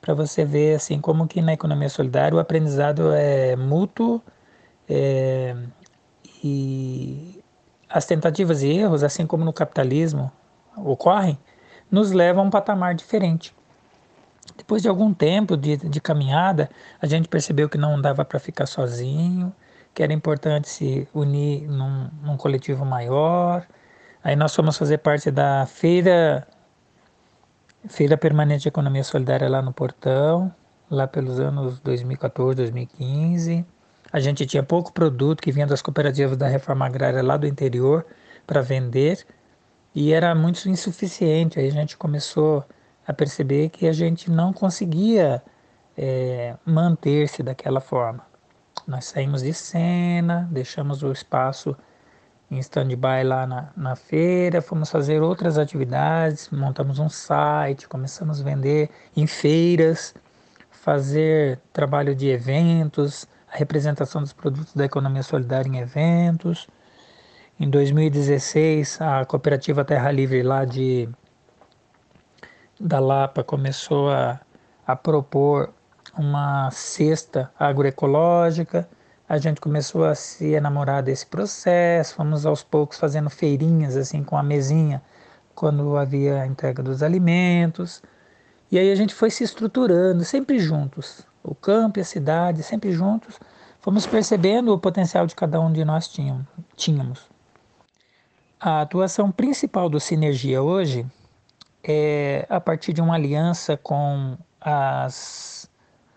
para 0.00 0.14
você 0.14 0.42
ver 0.42 0.76
assim 0.76 0.98
como 1.02 1.28
que 1.28 1.42
na 1.42 1.52
economia 1.52 1.90
solidária 1.90 2.34
o 2.34 2.40
aprendizado 2.40 3.12
é 3.12 3.54
mútuo 3.56 4.22
é, 4.88 5.54
e 6.42 7.43
as 7.94 8.04
tentativas 8.04 8.60
e 8.60 8.70
erros, 8.70 9.04
assim 9.04 9.24
como 9.24 9.44
no 9.44 9.52
capitalismo 9.52 10.32
ocorrem, 10.76 11.38
nos 11.88 12.10
levam 12.10 12.42
a 12.42 12.46
um 12.48 12.50
patamar 12.50 12.92
diferente. 12.92 13.54
Depois 14.56 14.82
de 14.82 14.88
algum 14.88 15.14
tempo 15.14 15.56
de, 15.56 15.76
de 15.76 16.00
caminhada, 16.00 16.68
a 17.00 17.06
gente 17.06 17.28
percebeu 17.28 17.68
que 17.68 17.78
não 17.78 18.00
dava 18.00 18.24
para 18.24 18.40
ficar 18.40 18.66
sozinho, 18.66 19.54
que 19.94 20.02
era 20.02 20.12
importante 20.12 20.68
se 20.68 21.06
unir 21.14 21.68
num, 21.68 22.10
num 22.20 22.36
coletivo 22.36 22.84
maior. 22.84 23.64
Aí 24.24 24.34
nós 24.34 24.52
fomos 24.52 24.76
fazer 24.76 24.98
parte 24.98 25.30
da 25.30 25.64
feira 25.64 26.48
Feira 27.86 28.16
Permanente 28.16 28.62
de 28.62 28.68
Economia 28.70 29.04
Solidária 29.04 29.48
lá 29.48 29.62
no 29.62 29.72
Portão, 29.72 30.52
lá 30.90 31.06
pelos 31.06 31.38
anos 31.38 31.78
2014, 31.78 32.56
2015. 32.56 33.64
A 34.14 34.20
gente 34.20 34.46
tinha 34.46 34.62
pouco 34.62 34.92
produto 34.92 35.42
que 35.42 35.50
vinha 35.50 35.66
das 35.66 35.82
cooperativas 35.82 36.36
da 36.36 36.46
reforma 36.46 36.86
agrária 36.86 37.20
lá 37.20 37.36
do 37.36 37.48
interior 37.48 38.06
para 38.46 38.62
vender 38.62 39.26
e 39.92 40.12
era 40.12 40.32
muito 40.36 40.68
insuficiente. 40.68 41.58
Aí 41.58 41.66
a 41.66 41.72
gente 41.72 41.96
começou 41.96 42.64
a 43.04 43.12
perceber 43.12 43.70
que 43.70 43.88
a 43.88 43.92
gente 43.92 44.30
não 44.30 44.52
conseguia 44.52 45.42
é, 45.98 46.54
manter-se 46.64 47.42
daquela 47.42 47.80
forma. 47.80 48.24
Nós 48.86 49.06
saímos 49.06 49.42
de 49.42 49.52
cena, 49.52 50.48
deixamos 50.48 51.02
o 51.02 51.10
espaço 51.10 51.76
em 52.48 52.60
stand-by 52.60 53.24
lá 53.24 53.48
na, 53.48 53.72
na 53.76 53.96
feira, 53.96 54.62
fomos 54.62 54.92
fazer 54.92 55.22
outras 55.22 55.58
atividades, 55.58 56.50
montamos 56.50 57.00
um 57.00 57.08
site, 57.08 57.88
começamos 57.88 58.40
a 58.40 58.44
vender 58.44 58.90
em 59.16 59.26
feiras, 59.26 60.14
fazer 60.70 61.58
trabalho 61.72 62.14
de 62.14 62.28
eventos, 62.28 63.26
a 63.54 63.56
representação 63.56 64.20
dos 64.20 64.32
produtos 64.34 64.74
da 64.74 64.84
economia 64.84 65.22
solidária 65.22 65.68
em 65.68 65.78
eventos. 65.78 66.68
Em 67.58 67.70
2016, 67.70 69.00
a 69.00 69.24
cooperativa 69.24 69.84
Terra 69.84 70.10
Livre 70.10 70.42
lá 70.42 70.64
de 70.64 71.08
da 72.78 72.98
Lapa 72.98 73.44
começou 73.44 74.10
a, 74.10 74.40
a 74.86 74.96
propor 74.96 75.72
uma 76.18 76.68
cesta 76.72 77.50
agroecológica 77.58 78.86
a 79.28 79.38
gente 79.38 79.60
começou 79.60 80.04
a 80.04 80.14
se 80.14 80.52
enamorar 80.52 81.02
desse 81.02 81.26
processo, 81.26 82.14
fomos 82.14 82.44
aos 82.44 82.62
poucos 82.62 82.98
fazendo 82.98 83.30
feirinhas 83.30 83.96
assim 83.96 84.22
com 84.22 84.36
a 84.36 84.42
mesinha 84.42 85.02
quando 85.54 85.96
havia 85.96 86.42
a 86.42 86.46
entrega 86.46 86.82
dos 86.82 87.02
alimentos. 87.02 88.02
E 88.70 88.78
aí 88.78 88.92
a 88.92 88.94
gente 88.94 89.14
foi 89.14 89.30
se 89.30 89.42
estruturando, 89.42 90.24
sempre 90.24 90.58
juntos, 90.58 91.26
o 91.44 91.54
campo 91.54 91.98
e 91.98 92.02
a 92.02 92.04
cidade, 92.04 92.62
sempre 92.62 92.90
juntos, 92.90 93.38
fomos 93.80 94.06
percebendo 94.06 94.72
o 94.72 94.78
potencial 94.78 95.26
de 95.26 95.36
cada 95.36 95.60
um 95.60 95.70
de 95.70 95.84
nós 95.84 96.10
tínhamos. 96.74 97.20
A 98.58 98.80
atuação 98.80 99.30
principal 99.30 99.90
do 99.90 100.00
Sinergia 100.00 100.62
hoje 100.62 101.06
é 101.82 102.46
a 102.48 102.58
partir 102.58 102.94
de 102.94 103.02
uma 103.02 103.14
aliança 103.14 103.76
com 103.76 104.38
as 104.58 105.70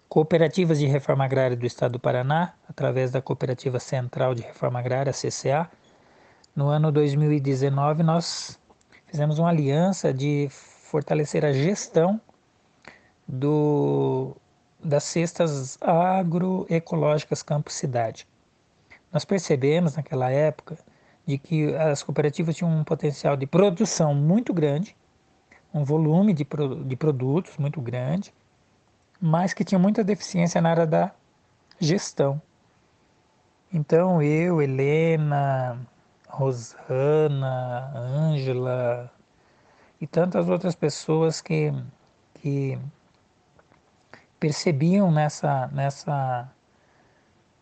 Cooperativas 0.08 0.80
de 0.80 0.88
Reforma 0.88 1.26
Agrária 1.26 1.58
do 1.58 1.66
Estado 1.66 1.92
do 1.94 2.00
Paraná, 2.00 2.54
através 2.70 3.12
da 3.12 3.22
Cooperativa 3.22 3.78
Central 3.78 4.34
de 4.34 4.42
Reforma 4.42 4.80
Agrária, 4.80 5.12
CCA. 5.12 5.70
No 6.56 6.70
ano 6.70 6.90
2019, 6.90 8.02
nós 8.04 8.58
fizemos 9.06 9.38
uma 9.38 9.50
aliança 9.50 10.14
de 10.14 10.48
fortalecer 10.50 11.44
a 11.44 11.52
gestão 11.52 12.20
do, 13.28 14.34
das 14.88 15.04
cestas 15.04 15.78
agroecológicas 15.82 17.44
Campo 17.44 17.72
Cidade. 17.72 18.26
Nós 19.12 19.26
percebemos 19.26 19.98
naquela 19.98 20.32
época 20.32 20.78
de 21.26 21.38
que 21.38 21.76
as 21.76 22.02
cooperativas 22.02 22.56
tinham 22.56 22.72
um 22.72 22.86
potencial 22.86 23.36
de 23.36 23.46
produção 23.46 24.16
muito 24.16 24.54
grande, 24.54 24.96
um 25.74 25.84
volume 25.84 26.34
de, 26.34 26.48
de 26.86 26.96
produtos 26.96 27.58
muito 27.58 27.82
grande, 27.82 28.34
mas 29.20 29.54
que 29.54 29.66
tinha 29.66 29.78
muita 29.78 30.06
deficiência 30.06 30.62
na 30.62 30.70
área 30.70 30.88
da 30.88 31.12
gestão. 31.80 32.42
Então 33.74 34.22
eu, 34.22 34.62
Helena, 34.62 35.78
Rosana, 36.30 37.92
Ângela 37.94 39.12
e 40.00 40.08
tantas 40.08 40.48
outras 40.48 40.76
pessoas 40.76 41.42
que, 41.42 41.74
que 42.36 42.80
percebiam 44.40 45.12
nessa, 45.12 45.68
nessa, 45.68 46.50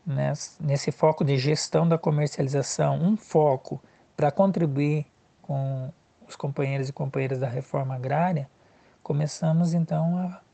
nessa, 0.06 0.64
nesse 0.64 0.92
foco 0.92 1.24
de 1.24 1.38
gestão 1.38 1.88
da 1.88 1.98
comercialização 1.98 2.96
um 3.02 3.16
foco 3.16 3.82
para 4.16 4.32
contribuir 4.32 5.06
com 5.42 5.92
os 6.28 6.36
companheiros 6.36 6.90
e 6.90 6.94
companheiras 6.94 7.40
da 7.40 7.48
reforma 7.48 7.96
agrária, 7.96 8.50
começamos 9.04 9.74
então 9.74 10.18
a 10.18 10.46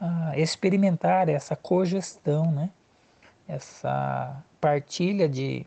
a 0.00 0.36
experimentar 0.38 1.28
essa 1.28 1.54
cogestão, 1.54 2.50
né? 2.50 2.70
essa 3.46 4.42
partilha 4.60 5.28
de, 5.28 5.66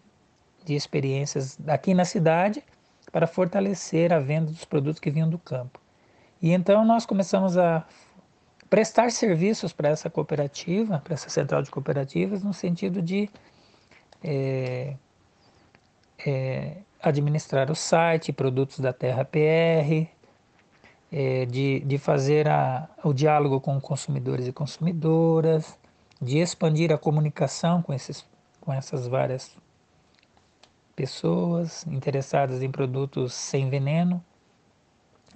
de 0.66 0.74
experiências 0.74 1.58
aqui 1.68 1.94
na 1.94 2.04
cidade 2.04 2.64
para 3.12 3.28
fortalecer 3.28 4.12
a 4.12 4.20
venda 4.20 4.52
dos 4.52 4.66
produtos 4.66 5.00
que 5.00 5.12
vinham 5.12 5.30
do 5.30 5.38
campo. 5.38 5.80
E 6.42 6.52
então 6.52 6.84
nós 6.84 7.06
começamos 7.06 7.58
a 7.58 7.86
prestar 8.74 9.12
serviços 9.12 9.72
para 9.72 9.90
essa 9.90 10.10
cooperativa, 10.10 10.98
para 10.98 11.14
essa 11.14 11.30
central 11.30 11.62
de 11.62 11.70
cooperativas, 11.70 12.42
no 12.42 12.56
sentido 12.56 13.04
de 13.04 13.30
é, 14.24 14.96
é, 16.26 16.78
administrar 17.00 17.70
o 17.70 17.76
site, 17.76 18.34
produtos 18.34 18.80
da 18.80 18.92
Terra 18.92 19.24
PR, 19.24 20.08
é, 21.12 21.46
de, 21.46 21.82
de 21.82 21.98
fazer 22.00 22.50
a, 22.50 22.90
o 23.04 23.14
diálogo 23.14 23.62
com 23.62 23.80
consumidores 23.80 24.48
e 24.48 24.52
consumidoras, 24.52 25.78
de 26.20 26.40
expandir 26.40 26.92
a 26.92 26.98
comunicação 26.98 27.80
com, 27.80 27.94
esses, 27.94 28.26
com 28.60 28.74
essas 28.74 29.08
várias 29.08 29.56
pessoas 30.96 31.86
interessadas 31.86 32.64
em 32.64 32.72
produtos 32.72 33.36
sem 33.36 33.70
veneno, 33.70 34.20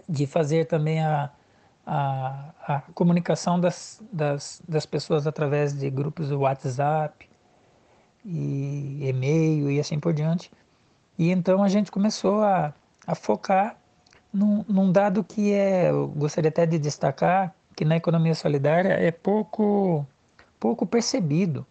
de 0.09 0.25
fazer 0.25 0.65
também 0.65 1.01
a, 1.01 1.29
a, 1.87 2.53
a 2.67 2.81
comunicação 2.93 3.57
das, 3.57 4.03
das, 4.11 4.61
das 4.67 4.85
pessoas 4.85 5.25
através 5.25 5.73
de 5.73 5.89
grupos 5.89 6.27
do 6.27 6.39
WhatsApp 6.39 7.29
e 8.25 9.07
e-mail 9.07 9.71
e 9.71 9.79
assim 9.79 9.97
por 9.97 10.13
diante. 10.13 10.51
E 11.17 11.31
então 11.31 11.63
a 11.63 11.69
gente 11.69 11.89
começou 11.89 12.43
a, 12.43 12.73
a 13.07 13.15
focar 13.15 13.77
num, 14.33 14.65
num 14.67 14.91
dado 14.91 15.23
que 15.23 15.53
é, 15.53 15.89
eu 15.89 16.09
gostaria 16.09 16.49
até 16.49 16.65
de 16.65 16.77
destacar, 16.77 17.55
que 17.73 17.85
na 17.85 17.95
economia 17.95 18.35
solidária 18.35 18.89
é 18.89 19.09
pouco, 19.09 20.05
pouco 20.59 20.85
percebido, 20.85 21.65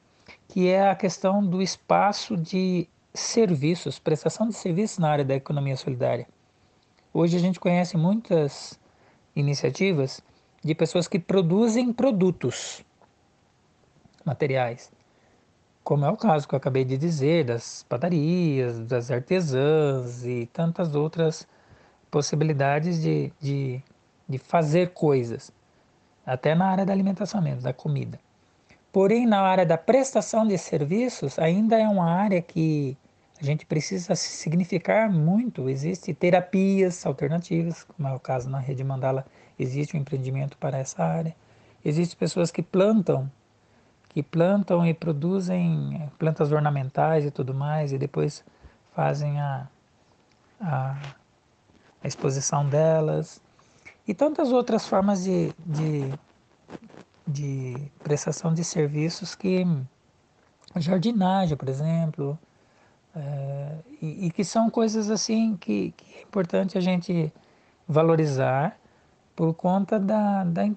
que 0.49 0.67
é 0.67 0.89
a 0.89 0.95
questão 0.95 1.45
do 1.45 1.61
espaço 1.61 2.39
de 2.39 2.89
serviços, 3.13 3.99
prestação 3.99 4.49
de 4.49 4.55
serviços 4.55 4.99
na 4.99 5.11
área 5.11 5.25
da 5.25 5.35
economia 5.35 5.77
solidária. 5.77 6.27
Hoje 7.13 7.37
a 7.37 7.41
gente 7.41 7.61
conhece 7.61 7.99
muitas 7.99 8.79
iniciativas 9.37 10.21
de 10.65 10.75
pessoas 10.75 11.07
que 11.07 11.19
produzem 11.19 11.93
produtos 11.93 12.85
materiais, 14.25 14.91
como 15.85 16.05
é 16.05 16.11
o 16.11 16.17
caso 16.17 16.49
que 16.49 16.55
eu 16.55 16.57
acabei 16.57 16.85
de 16.85 16.99
dizer 16.99 17.45
das 17.45 17.85
padarias, 17.85 18.81
das 18.81 19.09
artesãs 19.09 20.25
e 20.25 20.47
tantas 20.53 20.97
outras 20.97 21.47
possibilidades 22.11 23.01
de, 23.01 23.33
de, 23.39 23.81
de 24.29 24.39
fazer 24.39 24.93
coisas, 24.93 25.53
até 26.25 26.57
na 26.57 26.67
área 26.67 26.85
da 26.85 26.93
alimentação 26.93 27.41
mesmo, 27.41 27.63
da 27.63 27.73
comida. 27.73 28.19
Porém, 28.91 29.27
na 29.27 29.43
área 29.43 29.65
da 29.65 29.79
prestação 29.79 30.45
de 30.45 30.59
serviços, 30.59 31.39
ainda 31.39 31.79
é 31.79 31.87
uma 31.87 32.11
área 32.11 32.43
que 32.43 32.97
a 33.41 33.45
gente 33.45 33.67
precisa 33.67 34.15
significar 34.15 35.11
muito. 35.11 35.69
Existem 35.69 36.15
terapias 36.15 37.05
alternativas, 37.05 37.85
como 37.85 38.09
é 38.09 38.15
o 38.15 38.21
caso 38.21 38.49
na 38.49 38.59
Rede 38.59 38.83
Mandala, 38.83 39.27
existe 39.59 39.97
um 39.97 40.01
empreendimento 40.01 40.57
para 40.59 40.79
essa 40.79 41.03
área. 41.03 41.35
Existem 41.85 42.19
pessoas 42.19 42.51
que 42.51 42.63
plantam, 42.63 43.31
que 44.09 44.23
plantam 44.23 44.87
e 44.87 44.95
produzem 44.95 46.01
eh, 46.03 46.09
plantas 46.19 46.51
ornamentais 46.51 47.25
e 47.25 47.31
tudo 47.31 47.55
mais, 47.55 47.93
e 47.93 47.99
depois 47.99 48.45
fazem 48.95 49.39
a, 49.39 49.69
a 50.61 50.97
a 52.03 52.09
exposição 52.09 52.65
delas 52.69 53.43
e 54.07 54.15
tantas 54.15 54.53
outras 54.53 54.87
formas 54.87 55.25
de, 55.25 55.53
de, 55.67 56.15
de 57.27 57.91
prestação 58.03 58.55
de 58.55 58.63
serviços 58.63 59.35
que 59.35 59.67
jardinagem, 60.77 61.57
por 61.57 61.69
exemplo, 61.69 62.39
é, 63.17 63.79
e, 64.03 64.27
e, 64.27 64.31
que 64.31 64.45
são 64.45 64.69
coisas 64.69 65.11
assim 65.11 65.57
que, 65.57 65.93
que, 65.97 66.19
é 66.19 66.23
importante 66.23 66.77
a 66.77 66.81
gente 66.83 67.33
valorizar 67.89 68.79
por 69.35 69.55
conta 69.55 69.99
da, 69.99 70.45
da 70.45 70.69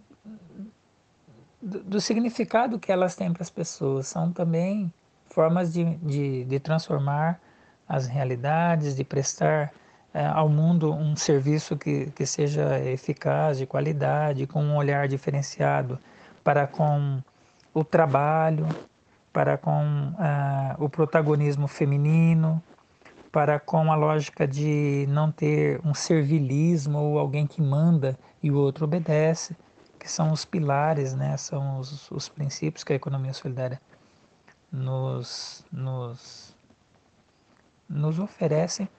do, 1.62 1.84
do, 1.84 2.02
significado 2.02 2.80
que 2.80 2.94
elas 2.94 3.14
têm 3.16 3.34
para 3.34 3.44
as 3.44 3.50
pessoas. 3.50 4.08
São 4.08 4.32
também 4.32 4.94
formas 5.26 5.74
de, 5.74 5.84
de, 5.98 6.46
de 6.46 6.60
transformar 6.62 7.42
as 7.88 8.08
realidades, 8.08 8.96
de 8.96 9.04
prestar 9.04 9.74
é, 10.14 10.26
ao 10.26 10.48
mundo 10.48 10.94
um 10.94 11.18
serviço 11.18 11.76
que, 11.76 12.10
que 12.12 12.26
seja 12.26 12.80
eficaz, 12.80 13.58
de 13.58 13.66
qualidade, 13.66 14.48
com 14.48 14.64
um 14.64 14.78
olhar 14.78 15.10
diferenciado 15.10 16.00
para 16.42 16.66
com 16.66 17.22
o 17.74 17.84
trabalho, 17.84 18.66
para 19.40 19.58
com 19.58 20.10
uh, 20.10 20.84
o 20.84 20.90
protagonismo 20.90 21.66
feminino, 21.66 22.62
para 23.32 23.58
com 23.58 23.90
a 23.90 23.96
lógica 23.96 24.46
de 24.46 25.06
não 25.08 25.32
ter 25.32 25.80
um 25.86 25.94
servilismo 25.94 27.00
ou 27.00 27.18
alguém 27.18 27.48
que 27.48 27.62
manda 27.62 28.20
e 28.44 28.52
o 28.52 28.58
outro 28.58 28.84
obedece, 28.84 29.56
que 29.98 30.12
são 30.12 30.34
os 30.34 30.44
pilares, 30.44 31.14
né, 31.14 31.38
são 31.38 31.80
os, 31.80 32.12
os 32.12 32.28
princípios 32.28 32.84
que 32.84 32.92
a 32.92 32.98
economia 32.98 33.32
solidária 33.32 33.80
nos, 34.70 35.66
nos, 35.72 36.54
nos 37.88 38.20
oferece. 38.20 38.90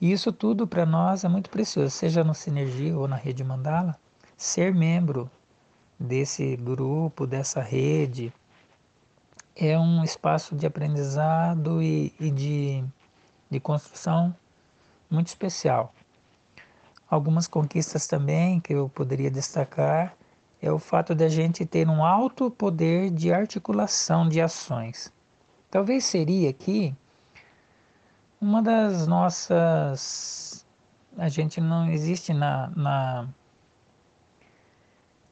E 0.00 0.12
isso 0.12 0.30
tudo 0.30 0.64
para 0.64 0.86
nós 0.86 1.24
é 1.24 1.28
muito 1.28 1.50
precioso, 1.50 1.90
seja 1.90 2.22
no 2.22 2.36
Sinergia 2.36 2.96
ou 2.96 3.08
na 3.08 3.16
Rede 3.16 3.42
Mandala, 3.42 3.98
ser 4.36 4.72
membro 4.72 5.28
desse 5.98 6.54
grupo, 6.54 7.26
dessa 7.26 7.60
rede, 7.60 8.32
é 9.60 9.78
um 9.78 10.02
espaço 10.02 10.56
de 10.56 10.66
aprendizado 10.66 11.82
e, 11.82 12.14
e 12.18 12.30
de, 12.30 12.82
de 13.50 13.60
construção 13.60 14.34
muito 15.10 15.26
especial. 15.26 15.92
Algumas 17.08 17.46
conquistas 17.46 18.06
também 18.06 18.58
que 18.58 18.72
eu 18.72 18.88
poderia 18.88 19.30
destacar 19.30 20.14
é 20.62 20.72
o 20.72 20.78
fato 20.78 21.14
de 21.14 21.24
a 21.24 21.28
gente 21.28 21.66
ter 21.66 21.88
um 21.88 22.04
alto 22.04 22.50
poder 22.50 23.10
de 23.10 23.32
articulação 23.32 24.28
de 24.28 24.40
ações. 24.40 25.12
Talvez 25.70 26.04
seria 26.04 26.48
aqui 26.48 26.94
uma 28.40 28.62
das 28.62 29.06
nossas. 29.06 30.66
A 31.18 31.28
gente 31.28 31.60
não 31.60 31.90
existe 31.90 32.32
na, 32.32 32.70
na, 32.74 33.28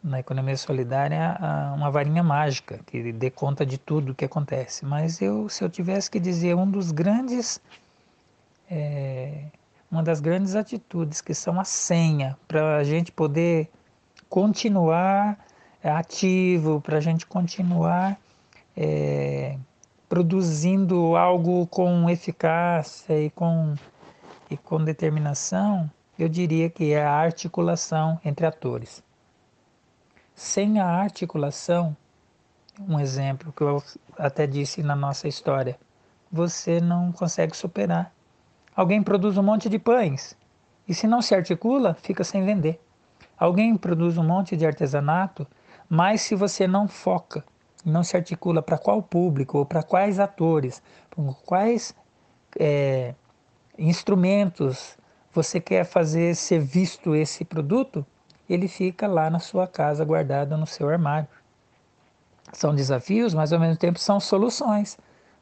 na 0.09 0.21
economia 0.21 0.57
solidária 0.57 1.39
uma 1.75 1.91
varinha 1.91 2.23
mágica 2.23 2.81
que 2.87 3.13
dê 3.13 3.31
conta 3.31 3.65
de 3.65 3.79
tudo 3.79 4.13
o 4.13 4.15
que 4.15 4.25
acontece. 4.25 4.85
Mas 4.85 5.21
eu, 5.21 5.49
se 5.49 5.63
eu 5.63 5.69
tivesse 5.69 6.11
que 6.11 6.19
dizer 6.19 6.55
um 6.57 6.69
dos 6.69 6.91
grandes. 6.91 7.61
É, 8.71 9.45
uma 9.91 10.03
das 10.03 10.21
grandes 10.21 10.55
atitudes 10.55 11.23
que 11.23 11.33
são 11.33 11.59
a 11.59 11.65
senha 11.65 12.37
para 12.47 12.77
a 12.77 12.85
gente 12.85 13.11
poder 13.11 13.71
continuar 14.29 15.39
ativo, 15.83 16.81
para 16.81 16.99
a 16.99 17.01
gente 17.01 17.25
continuar 17.27 18.19
é, 18.77 19.57
produzindo 20.09 21.17
algo 21.17 21.67
com 21.67 22.09
eficácia 22.11 23.19
e 23.21 23.31
com, 23.31 23.75
e 24.51 24.57
com 24.57 24.83
determinação, 24.85 25.91
eu 26.19 26.29
diria 26.29 26.69
que 26.69 26.93
é 26.93 27.03
a 27.03 27.13
articulação 27.13 28.21
entre 28.25 28.45
atores. 28.45 29.03
Sem 30.39 30.79
a 30.79 30.87
articulação, 30.87 31.97
um 32.89 33.01
exemplo 33.01 33.53
que 33.53 33.61
eu 33.61 33.83
até 34.17 34.47
disse 34.47 34.85
na 34.85 34.95
nossa 34.95 35.27
história, 35.27 35.77
você 36.31 36.81
não 36.81 37.11
consegue 37.11 37.57
superar. 37.57 38.13
Alguém 38.77 39.03
produz 39.03 39.37
um 39.37 39.43
monte 39.43 39.69
de 39.69 39.81
pães 39.81 40.37
e 40.87 40.95
se 40.95 41.09
não 41.09 41.21
se 41.21 41.35
articula, 41.35 41.93
fica 41.93 42.23
sem 42.23 42.45
vender. 42.45 42.81
Alguém 43.37 43.75
produz 43.75 44.17
um 44.17 44.23
monte 44.23 44.57
de 44.57 44.65
artesanato, 44.65 45.45
mas 45.91 46.21
se 46.21 46.37
você 46.37 46.69
não 46.69 46.87
foca 46.87 47.45
não 47.85 48.05
se 48.05 48.17
articula 48.17 48.63
para 48.63 48.79
qual 48.79 49.03
público 49.03 49.59
ou 49.59 49.67
para 49.67 49.83
quais 49.83 50.21
atores, 50.21 50.81
quais 51.45 51.97
é, 52.61 53.13
instrumentos 53.77 54.97
você 55.33 55.61
quer 55.61 55.85
fazer 55.85 56.37
ser 56.37 56.61
visto 56.61 57.13
esse 57.13 57.45
produto, 57.45 58.07
ele 58.49 58.69
fica 58.69 59.07
lá 59.07 59.29
na 59.31 59.39
sua 59.39 59.67
casa 59.67 60.05
guardado 60.05 60.57
no 60.57 60.67
seu 60.67 60.89
armário. 60.89 61.29
São 62.53 62.75
desafios, 62.75 63.35
mas 63.35 63.53
ao 63.53 63.61
mesmo 63.61 63.77
tempo 63.77 63.99
são 63.99 64.19
soluções. 64.19 64.97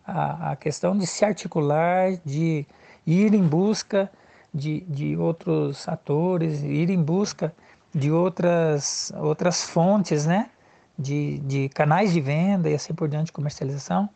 A, 0.06 0.52
a 0.52 0.56
questão 0.56 0.96
de 0.96 1.06
se 1.06 1.24
articular, 1.24 2.12
de 2.24 2.66
ir 3.06 3.34
em 3.34 3.46
busca 3.46 4.10
de, 4.52 4.80
de 4.82 5.16
outros 5.16 5.88
atores, 5.88 6.62
ir 6.62 6.90
em 6.90 7.02
busca 7.02 7.54
de 7.94 8.10
outras, 8.10 9.12
outras 9.16 9.62
fontes, 9.64 10.26
né? 10.26 10.50
de, 10.98 11.38
de 11.38 11.68
canais 11.70 12.12
de 12.12 12.20
venda 12.20 12.70
e 12.70 12.74
assim 12.74 12.94
por 12.94 13.08
diante, 13.08 13.32
comercialização, 13.32 14.08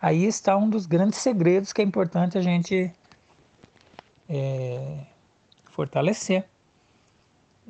aí 0.00 0.24
está 0.24 0.56
um 0.56 0.68
dos 0.68 0.86
grandes 0.86 1.18
segredos 1.18 1.72
que 1.72 1.80
é 1.80 1.84
importante 1.84 2.38
a 2.38 2.42
gente 2.42 2.92
é, 4.28 4.98
fortalecer. 5.72 6.44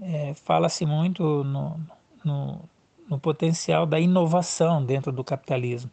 É, 0.01 0.35
Fala-se 0.35 0.87
muito 0.87 1.45
no, 1.45 1.81
no, 2.25 2.61
no 3.09 3.19
potencial 3.19 3.85
da 3.85 4.01
inovação 4.01 4.85
dentro 4.85 5.13
do 5.13 5.23
capitalismo. 5.23 5.91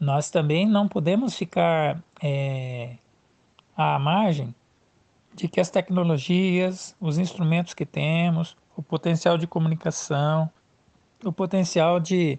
Nós 0.00 0.30
também 0.30 0.66
não 0.66 0.88
podemos 0.88 1.36
ficar 1.36 2.02
é, 2.22 2.96
à 3.76 3.98
margem 3.98 4.54
de 5.34 5.48
que 5.48 5.60
as 5.60 5.70
tecnologias, 5.70 6.96
os 7.00 7.18
instrumentos 7.18 7.74
que 7.74 7.86
temos, 7.86 8.56
o 8.76 8.82
potencial 8.82 9.36
de 9.36 9.46
comunicação, 9.46 10.50
o 11.24 11.32
potencial 11.32 12.00
de, 12.00 12.38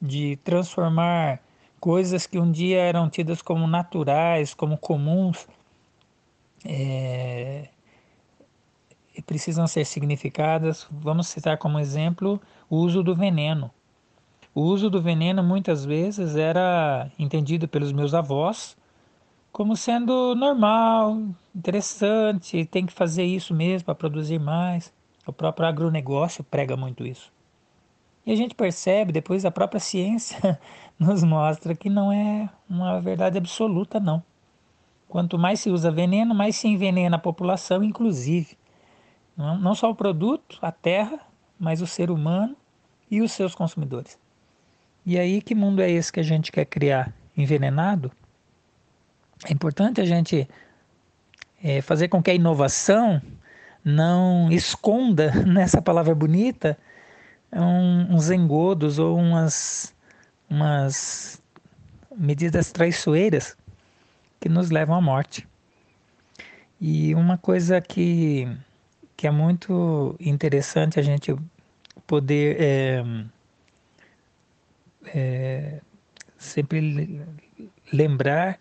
de 0.00 0.36
transformar 0.36 1.40
coisas 1.78 2.26
que 2.26 2.38
um 2.38 2.50
dia 2.50 2.78
eram 2.80 3.08
tidas 3.08 3.40
como 3.40 3.66
naturais, 3.66 4.54
como 4.54 4.76
comuns, 4.76 5.46
é, 6.64 7.68
precisam 9.22 9.66
ser 9.66 9.84
significadas. 9.84 10.86
Vamos 10.90 11.28
citar 11.28 11.58
como 11.58 11.78
exemplo 11.78 12.40
o 12.68 12.76
uso 12.76 13.02
do 13.02 13.14
veneno. 13.14 13.70
O 14.54 14.62
uso 14.62 14.88
do 14.88 15.00
veneno 15.00 15.42
muitas 15.42 15.84
vezes 15.84 16.36
era 16.36 17.10
entendido 17.18 17.68
pelos 17.68 17.92
meus 17.92 18.14
avós 18.14 18.76
como 19.56 19.74
sendo 19.74 20.34
normal, 20.34 21.18
interessante, 21.54 22.66
tem 22.66 22.84
que 22.84 22.92
fazer 22.92 23.24
isso 23.24 23.54
mesmo 23.54 23.86
para 23.86 23.94
produzir 23.94 24.38
mais. 24.38 24.92
O 25.26 25.32
próprio 25.32 25.66
agronegócio 25.66 26.44
prega 26.44 26.76
muito 26.76 27.06
isso. 27.06 27.32
E 28.26 28.32
a 28.32 28.36
gente 28.36 28.54
percebe, 28.54 29.12
depois 29.12 29.46
a 29.46 29.50
própria 29.50 29.80
ciência 29.80 30.60
nos 31.00 31.24
mostra 31.24 31.74
que 31.74 31.88
não 31.88 32.12
é 32.12 32.50
uma 32.68 33.00
verdade 33.00 33.38
absoluta, 33.38 33.98
não. 33.98 34.22
Quanto 35.08 35.38
mais 35.38 35.60
se 35.60 35.70
usa 35.70 35.90
veneno, 35.90 36.34
mais 36.34 36.56
se 36.56 36.68
envenena 36.68 37.16
a 37.16 37.18
população, 37.18 37.82
inclusive. 37.82 38.58
Não, 39.36 39.58
não 39.58 39.74
só 39.74 39.90
o 39.90 39.94
produto, 39.94 40.58
a 40.62 40.72
terra, 40.72 41.20
mas 41.58 41.82
o 41.82 41.86
ser 41.86 42.10
humano 42.10 42.56
e 43.10 43.20
os 43.20 43.32
seus 43.32 43.54
consumidores. 43.54 44.18
E 45.04 45.18
aí, 45.18 45.40
que 45.40 45.54
mundo 45.54 45.80
é 45.80 45.90
esse 45.90 46.12
que 46.12 46.20
a 46.20 46.24
gente 46.24 46.50
quer 46.50 46.64
criar? 46.64 47.12
Envenenado? 47.36 48.10
É 49.44 49.52
importante 49.52 50.00
a 50.00 50.04
gente 50.04 50.48
é, 51.62 51.80
fazer 51.80 52.08
com 52.08 52.22
que 52.22 52.30
a 52.30 52.34
inovação 52.34 53.20
não 53.84 54.50
esconda 54.50 55.30
nessa 55.46 55.80
palavra 55.80 56.14
bonita 56.14 56.76
um, 57.52 58.14
uns 58.14 58.30
engodos 58.30 58.98
ou 58.98 59.16
umas, 59.16 59.94
umas 60.48 61.40
medidas 62.16 62.72
traiçoeiras 62.72 63.56
que 64.40 64.48
nos 64.48 64.70
levam 64.70 64.96
à 64.96 65.00
morte. 65.00 65.46
E 66.80 67.14
uma 67.14 67.38
coisa 67.38 67.80
que, 67.80 68.48
que 69.16 69.26
é 69.26 69.30
muito 69.30 70.14
interessante 70.20 71.00
a 71.00 71.02
gente 71.02 71.34
poder 72.06 72.56
é, 72.60 73.04
é, 75.06 75.80
sempre 76.36 77.24
lembrar 77.92 78.58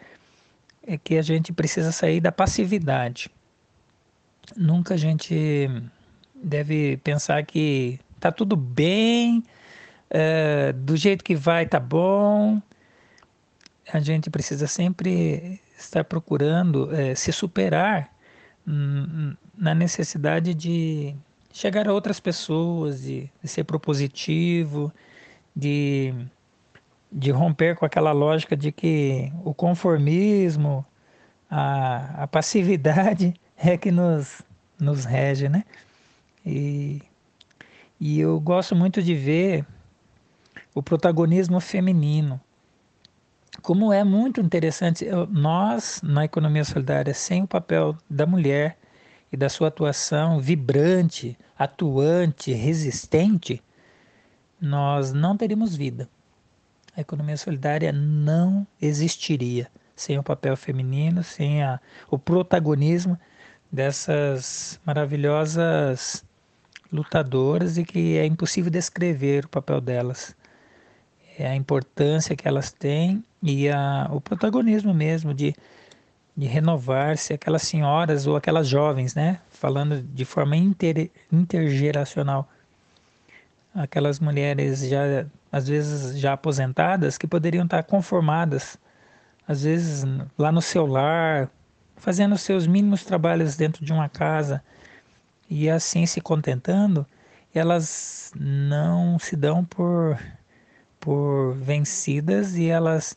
é 0.87 0.97
que 0.97 1.17
a 1.17 1.21
gente 1.21 1.51
precisa 1.51 1.91
sair 1.91 2.21
da 2.21 2.31
passividade. 2.31 3.29
Nunca 4.55 4.93
a 4.93 4.97
gente 4.97 5.67
deve 6.33 6.97
pensar 6.97 7.43
que 7.43 7.99
tá 8.19 8.31
tudo 8.31 8.55
bem, 8.55 9.43
é, 10.09 10.71
do 10.73 10.95
jeito 10.95 11.23
que 11.23 11.35
vai 11.35 11.65
tá 11.65 11.79
bom. 11.79 12.61
A 13.91 13.99
gente 13.99 14.29
precisa 14.29 14.67
sempre 14.67 15.59
estar 15.77 16.03
procurando 16.03 16.95
é, 16.95 17.15
se 17.15 17.31
superar 17.31 18.09
hum, 18.67 19.35
na 19.57 19.73
necessidade 19.73 20.53
de 20.53 21.15
chegar 21.51 21.87
a 21.87 21.93
outras 21.93 22.19
pessoas, 22.19 23.01
de, 23.01 23.29
de 23.41 23.47
ser 23.47 23.63
propositivo, 23.63 24.91
de, 25.55 26.13
de 27.11 27.31
romper 27.31 27.75
com 27.75 27.85
aquela 27.85 28.11
lógica 28.11 28.57
de 28.57 28.71
que 28.71 29.31
o 29.43 29.53
conformismo, 29.53 30.85
a, 31.49 32.23
a 32.23 32.27
passividade 32.27 33.33
é 33.55 33.77
que 33.77 33.91
nos, 33.91 34.41
nos 34.77 35.05
rege, 35.05 35.47
né? 35.47 35.63
E, 36.45 37.01
e 37.99 38.19
eu 38.19 38.39
gosto 38.39 38.75
muito 38.75 39.01
de 39.01 39.15
ver 39.15 39.65
o 40.73 40.83
protagonismo 40.83 41.59
feminino. 41.59 42.39
Como 43.61 43.93
é 43.93 44.03
muito 44.03 44.41
interessante, 44.41 45.07
nós, 45.29 46.01
na 46.03 46.25
economia 46.25 46.65
solidária, 46.65 47.13
sem 47.13 47.43
o 47.43 47.47
papel 47.47 47.95
da 48.09 48.25
mulher 48.25 48.77
e 49.31 49.37
da 49.37 49.49
sua 49.49 49.67
atuação 49.67 50.39
vibrante, 50.39 51.37
atuante, 51.57 52.53
resistente, 52.53 53.61
nós 54.59 55.11
não 55.13 55.35
teríamos 55.35 55.75
vida. 55.75 56.09
A 56.95 57.01
economia 57.01 57.35
solidária 57.35 57.91
não 57.91 58.65
existiria 58.81 59.69
sem 59.95 60.17
o 60.17 60.23
papel 60.23 60.55
feminino, 60.55 61.23
sem 61.23 61.63
a, 61.63 61.79
o 62.09 62.17
protagonismo 62.17 63.17
dessas 63.71 64.79
maravilhosas 64.85 66.23
lutadoras 66.91 67.77
e 67.77 67.83
que 67.83 68.17
é 68.17 68.25
impossível 68.25 68.71
descrever 68.71 69.45
o 69.45 69.49
papel 69.49 69.81
delas. 69.81 70.35
É 71.37 71.47
a 71.47 71.55
importância 71.55 72.35
que 72.35 72.47
elas 72.47 72.71
têm 72.71 73.23
e 73.43 73.69
a, 73.69 74.07
o 74.11 74.21
protagonismo 74.21 74.93
mesmo 74.93 75.33
de, 75.33 75.53
de 76.35 76.47
renovar-se, 76.47 77.33
aquelas 77.33 77.61
senhoras 77.63 78.27
ou 78.27 78.35
aquelas 78.35 78.67
jovens, 78.67 79.15
né? 79.15 79.39
Falando 79.49 80.01
de 80.01 80.25
forma 80.25 80.55
inter, 80.55 81.09
intergeracional. 81.31 82.49
Aquelas 83.73 84.19
mulheres 84.19 84.87
já, 84.87 85.25
às 85.51 85.67
vezes, 85.67 86.19
já 86.19 86.33
aposentadas, 86.33 87.17
que 87.17 87.27
poderiam 87.27 87.63
estar 87.65 87.83
conformadas, 87.83 88.77
às 89.47 89.63
vezes, 89.63 90.03
lá 90.37 90.51
no 90.51 90.61
seu 90.61 90.85
lar, 90.85 91.49
fazendo 91.95 92.37
seus 92.37 92.67
mínimos 92.67 93.03
trabalhos 93.03 93.55
dentro 93.55 93.85
de 93.85 93.93
uma 93.93 94.09
casa 94.09 94.61
e 95.49 95.69
assim 95.69 96.05
se 96.05 96.19
contentando, 96.19 97.05
elas 97.53 98.31
não 98.35 99.17
se 99.19 99.35
dão 99.35 99.63
por, 99.63 100.19
por 100.99 101.53
vencidas 101.53 102.55
e 102.55 102.67
elas 102.67 103.15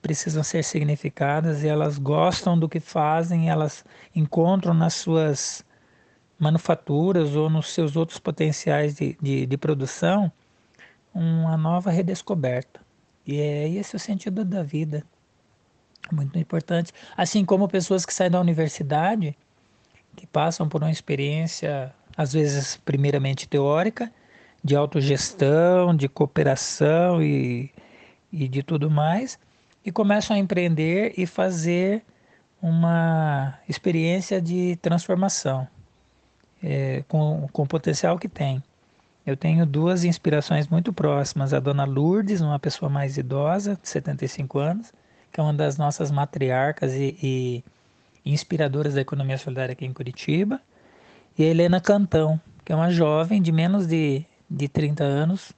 precisam 0.00 0.42
ser 0.42 0.64
significadas 0.64 1.62
e 1.62 1.68
elas 1.68 1.98
gostam 1.98 2.58
do 2.58 2.68
que 2.68 2.80
fazem, 2.80 3.50
elas 3.50 3.84
encontram 4.14 4.72
nas 4.72 4.94
suas 4.94 5.64
manufaturas 6.38 7.34
ou 7.34 7.50
nos 7.50 7.72
seus 7.72 7.96
outros 7.96 8.18
potenciais 8.18 8.94
de, 8.94 9.16
de, 9.20 9.46
de 9.46 9.56
produção 9.56 10.30
uma 11.12 11.56
nova 11.56 11.90
redescoberta. 11.90 12.80
E 13.26 13.40
é 13.40 13.68
esse 13.68 13.96
o 13.96 13.98
sentido 13.98 14.44
da 14.44 14.62
vida 14.62 15.04
muito 16.12 16.38
importante. 16.38 16.92
Assim 17.16 17.44
como 17.44 17.68
pessoas 17.68 18.06
que 18.06 18.14
saem 18.14 18.30
da 18.30 18.40
universidade, 18.40 19.36
que 20.16 20.26
passam 20.26 20.68
por 20.68 20.82
uma 20.82 20.90
experiência, 20.90 21.92
às 22.16 22.32
vezes, 22.32 22.76
primeiramente 22.76 23.48
teórica, 23.48 24.12
de 24.62 24.74
autogestão, 24.74 25.94
de 25.94 26.08
cooperação 26.08 27.22
e, 27.22 27.70
e 28.32 28.48
de 28.48 28.62
tudo 28.62 28.90
mais, 28.90 29.38
e 29.88 29.90
começam 29.90 30.36
a 30.36 30.38
empreender 30.38 31.14
e 31.16 31.24
fazer 31.24 32.02
uma 32.60 33.58
experiência 33.66 34.38
de 34.38 34.76
transformação 34.82 35.66
é, 36.62 37.02
com, 37.08 37.48
com 37.50 37.62
o 37.62 37.66
potencial 37.66 38.18
que 38.18 38.28
tem. 38.28 38.62
Eu 39.24 39.34
tenho 39.34 39.64
duas 39.64 40.04
inspirações 40.04 40.68
muito 40.68 40.92
próximas. 40.92 41.54
A 41.54 41.60
dona 41.60 41.86
Lourdes, 41.86 42.42
uma 42.42 42.58
pessoa 42.58 42.90
mais 42.90 43.16
idosa, 43.16 43.78
de 43.80 43.88
75 43.88 44.58
anos, 44.58 44.92
que 45.32 45.40
é 45.40 45.42
uma 45.42 45.54
das 45.54 45.78
nossas 45.78 46.10
matriarcas 46.10 46.92
e, 46.92 47.16
e 47.22 47.64
inspiradoras 48.26 48.92
da 48.92 49.00
economia 49.00 49.38
solidária 49.38 49.72
aqui 49.72 49.86
em 49.86 49.92
Curitiba, 49.94 50.60
e 51.38 51.44
a 51.44 51.46
Helena 51.46 51.80
Cantão, 51.80 52.38
que 52.62 52.72
é 52.72 52.76
uma 52.76 52.90
jovem 52.90 53.40
de 53.40 53.52
menos 53.52 53.86
de, 53.86 54.22
de 54.50 54.68
30 54.68 55.02
anos, 55.02 55.50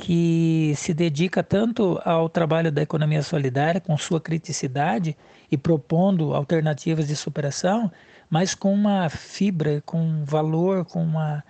que 0.00 0.72
se 0.76 0.94
dedica 0.94 1.42
tanto 1.42 2.00
ao 2.04 2.28
trabalho 2.28 2.72
da 2.72 2.82
economia 2.82 3.22
solidária, 3.22 3.80
com 3.80 3.96
sua 3.96 4.20
criticidade 4.20 5.16
e 5.50 5.56
propondo 5.56 6.34
alternativas 6.34 7.06
de 7.06 7.16
superação, 7.16 7.90
mas 8.28 8.54
com 8.54 8.72
uma 8.72 9.08
fibra, 9.08 9.82
com 9.84 10.00
um 10.00 10.24
valor, 10.24 10.84
com 10.84 11.02
uma, 11.02 11.44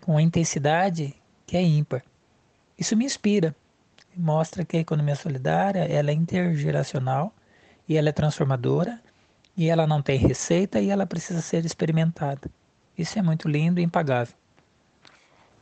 com 0.00 0.12
uma 0.12 0.22
intensidade 0.22 1.14
que 1.46 1.56
é 1.56 1.62
ímpar. 1.62 2.02
Isso 2.78 2.96
me 2.96 3.04
inspira 3.04 3.54
mostra 4.16 4.64
que 4.64 4.76
a 4.76 4.80
economia 4.80 5.16
solidária 5.16 5.80
ela 5.80 6.10
é 6.10 6.14
intergeracional 6.14 7.32
e 7.88 7.96
ela 7.96 8.08
é 8.08 8.12
transformadora 8.12 9.00
e 9.56 9.68
ela 9.68 9.86
não 9.86 10.02
tem 10.02 10.18
receita 10.18 10.80
e 10.80 10.90
ela 10.90 11.06
precisa 11.06 11.40
ser 11.40 11.64
experimentada. 11.64 12.50
Isso 12.96 13.18
é 13.18 13.22
muito 13.22 13.48
lindo 13.48 13.80
e 13.80 13.82
impagável. 13.82 14.34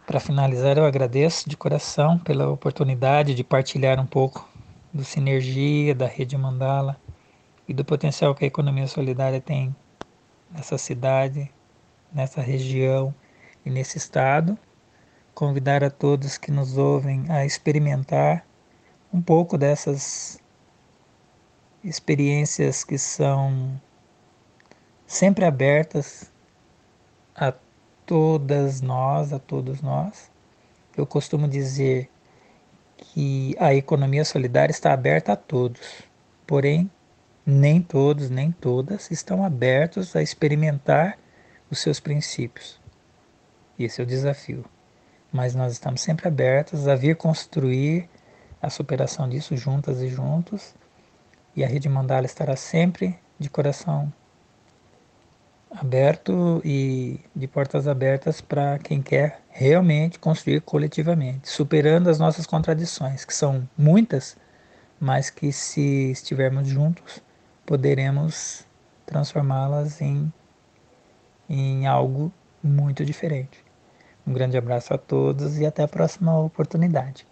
Para 0.08 0.20
finalizar, 0.20 0.78
eu 0.78 0.86
agradeço 0.86 1.50
de 1.50 1.54
coração 1.54 2.18
pela 2.18 2.48
oportunidade 2.48 3.34
de 3.34 3.44
partilhar 3.44 4.00
um 4.00 4.06
pouco 4.06 4.48
do 4.90 5.04
Sinergia, 5.04 5.94
da 5.94 6.06
Rede 6.06 6.34
Mandala 6.34 6.98
e 7.68 7.74
do 7.74 7.84
potencial 7.84 8.34
que 8.34 8.42
a 8.42 8.48
economia 8.48 8.86
solidária 8.86 9.38
tem 9.38 9.76
nessa 10.50 10.78
cidade, 10.78 11.52
nessa 12.10 12.40
região 12.40 13.14
e 13.66 13.68
nesse 13.68 13.98
estado. 13.98 14.58
Convidar 15.34 15.84
a 15.84 15.90
todos 15.90 16.38
que 16.38 16.50
nos 16.50 16.78
ouvem 16.78 17.26
a 17.28 17.44
experimentar 17.44 18.46
um 19.12 19.20
pouco 19.20 19.58
dessas 19.58 20.42
experiências 21.84 22.82
que 22.82 22.96
são 22.96 23.78
sempre 25.06 25.44
abertas 25.44 26.32
a 27.36 27.52
todas 28.08 28.80
nós, 28.80 29.34
a 29.34 29.38
todos 29.38 29.82
nós. 29.82 30.30
Eu 30.96 31.06
costumo 31.06 31.46
dizer 31.46 32.08
que 32.96 33.54
a 33.60 33.74
economia 33.74 34.24
solidária 34.24 34.72
está 34.72 34.94
aberta 34.94 35.34
a 35.34 35.36
todos, 35.36 36.02
porém, 36.46 36.90
nem 37.44 37.82
todos, 37.82 38.30
nem 38.30 38.50
todas 38.50 39.10
estão 39.10 39.44
abertos 39.44 40.16
a 40.16 40.22
experimentar 40.22 41.18
os 41.70 41.80
seus 41.80 42.00
princípios. 42.00 42.80
Esse 43.78 44.00
é 44.00 44.04
o 44.04 44.06
desafio. 44.06 44.64
Mas 45.30 45.54
nós 45.54 45.74
estamos 45.74 46.00
sempre 46.00 46.28
abertos 46.28 46.88
a 46.88 46.94
vir 46.94 47.14
construir 47.14 48.08
a 48.60 48.70
superação 48.70 49.28
disso 49.28 49.54
juntas 49.54 50.00
e 50.00 50.08
juntos. 50.08 50.74
E 51.54 51.62
a 51.62 51.68
Rede 51.68 51.90
Mandala 51.90 52.24
estará 52.24 52.56
sempre 52.56 53.18
de 53.38 53.50
coração 53.50 54.10
aberto 55.70 56.60
e 56.64 57.20
de 57.34 57.46
portas 57.46 57.86
abertas 57.86 58.40
para 58.40 58.78
quem 58.78 59.02
quer 59.02 59.42
realmente 59.50 60.18
construir 60.18 60.60
coletivamente, 60.62 61.48
superando 61.48 62.08
as 62.08 62.18
nossas 62.18 62.46
contradições, 62.46 63.24
que 63.24 63.34
são 63.34 63.68
muitas, 63.76 64.36
mas 65.00 65.30
que 65.30 65.52
se 65.52 66.10
estivermos 66.10 66.68
juntos, 66.68 67.22
poderemos 67.66 68.64
transformá-las 69.04 70.00
em, 70.00 70.32
em 71.48 71.86
algo 71.86 72.32
muito 72.62 73.04
diferente. 73.04 73.64
Um 74.26 74.32
grande 74.32 74.56
abraço 74.56 74.92
a 74.92 74.98
todos 74.98 75.58
e 75.58 75.66
até 75.66 75.82
a 75.82 75.88
próxima 75.88 76.38
oportunidade. 76.38 77.26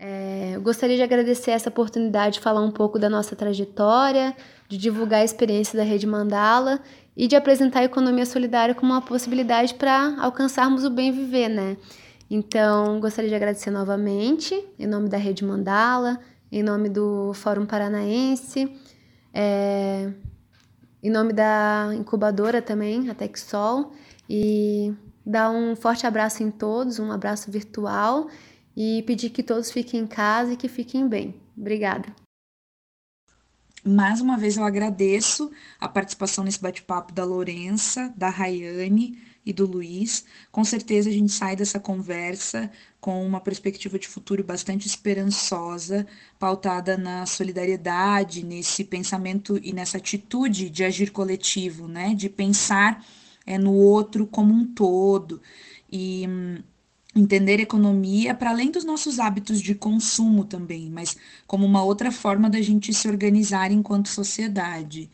É, 0.00 0.52
eu 0.54 0.62
gostaria 0.62 0.96
de 0.96 1.02
agradecer 1.02 1.50
essa 1.50 1.68
oportunidade 1.68 2.34
de 2.34 2.40
falar 2.40 2.62
um 2.62 2.70
pouco 2.70 2.98
da 2.98 3.10
nossa 3.10 3.34
trajetória, 3.34 4.34
de 4.68 4.78
divulgar 4.78 5.20
a 5.20 5.24
experiência 5.24 5.76
da 5.76 5.82
Rede 5.82 6.06
Mandala 6.06 6.80
e 7.18 7.26
de 7.26 7.34
apresentar 7.34 7.80
a 7.80 7.84
economia 7.84 8.24
solidária 8.24 8.76
como 8.76 8.92
uma 8.92 9.02
possibilidade 9.02 9.74
para 9.74 10.14
alcançarmos 10.20 10.84
o 10.84 10.90
bem 10.90 11.10
viver, 11.10 11.48
né? 11.48 11.76
Então, 12.30 13.00
gostaria 13.00 13.28
de 13.28 13.34
agradecer 13.34 13.72
novamente, 13.72 14.54
em 14.78 14.86
nome 14.86 15.08
da 15.08 15.16
Rede 15.16 15.44
Mandala, 15.44 16.20
em 16.52 16.62
nome 16.62 16.88
do 16.88 17.32
Fórum 17.34 17.66
Paranaense, 17.66 18.72
é, 19.34 20.12
em 21.02 21.10
nome 21.10 21.32
da 21.32 21.90
incubadora 21.98 22.62
também, 22.62 23.10
a 23.10 23.14
Texol, 23.14 23.92
e 24.30 24.94
dar 25.26 25.50
um 25.50 25.74
forte 25.74 26.06
abraço 26.06 26.44
em 26.44 26.52
todos, 26.52 27.00
um 27.00 27.10
abraço 27.10 27.50
virtual 27.50 28.28
e 28.76 29.02
pedir 29.02 29.30
que 29.30 29.42
todos 29.42 29.72
fiquem 29.72 30.02
em 30.02 30.06
casa 30.06 30.52
e 30.52 30.56
que 30.56 30.68
fiquem 30.68 31.08
bem. 31.08 31.34
Obrigada. 31.56 32.27
Mais 33.88 34.20
uma 34.20 34.36
vez 34.36 34.58
eu 34.58 34.64
agradeço 34.64 35.50
a 35.80 35.88
participação 35.88 36.44
nesse 36.44 36.60
bate-papo 36.60 37.10
da 37.10 37.24
Lourença, 37.24 38.12
da 38.14 38.28
Rayane 38.28 39.18
e 39.46 39.50
do 39.50 39.64
Luiz. 39.64 40.26
Com 40.52 40.62
certeza 40.62 41.08
a 41.08 41.12
gente 41.12 41.32
sai 41.32 41.56
dessa 41.56 41.80
conversa 41.80 42.70
com 43.00 43.24
uma 43.26 43.40
perspectiva 43.40 43.98
de 43.98 44.06
futuro 44.06 44.44
bastante 44.44 44.86
esperançosa, 44.86 46.06
pautada 46.38 46.98
na 46.98 47.24
solidariedade, 47.24 48.44
nesse 48.44 48.84
pensamento 48.84 49.58
e 49.62 49.72
nessa 49.72 49.96
atitude 49.96 50.68
de 50.68 50.84
agir 50.84 51.10
coletivo, 51.10 51.88
né? 51.88 52.14
De 52.14 52.28
pensar 52.28 53.02
é, 53.46 53.56
no 53.56 53.72
outro 53.72 54.26
como 54.26 54.52
um 54.52 54.66
todo. 54.66 55.40
E 55.90 56.26
hum, 56.28 56.58
entender 57.18 57.60
economia 57.60 58.34
para 58.34 58.50
além 58.50 58.70
dos 58.70 58.84
nossos 58.84 59.18
hábitos 59.18 59.60
de 59.60 59.74
consumo 59.74 60.44
também, 60.44 60.90
mas 60.90 61.16
como 61.46 61.66
uma 61.66 61.82
outra 61.82 62.10
forma 62.12 62.48
da 62.48 62.60
gente 62.60 62.92
se 62.92 63.08
organizar 63.08 63.70
enquanto 63.70 64.08
sociedade. 64.08 65.10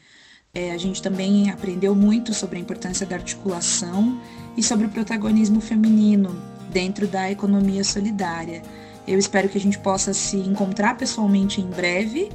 É, 0.54 0.70
a 0.70 0.78
gente 0.78 1.02
também 1.02 1.50
aprendeu 1.50 1.94
muito 1.94 2.32
sobre 2.32 2.58
a 2.58 2.60
importância 2.60 3.04
da 3.04 3.16
articulação 3.16 4.20
e 4.56 4.62
sobre 4.62 4.86
o 4.86 4.88
protagonismo 4.88 5.60
feminino 5.60 6.40
dentro 6.70 7.06
da 7.08 7.30
economia 7.30 7.82
solidária. 7.82 8.62
Eu 9.06 9.18
espero 9.18 9.48
que 9.48 9.58
a 9.58 9.60
gente 9.60 9.78
possa 9.78 10.14
se 10.14 10.36
encontrar 10.36 10.96
pessoalmente 10.96 11.60
em 11.60 11.66
breve. 11.66 12.30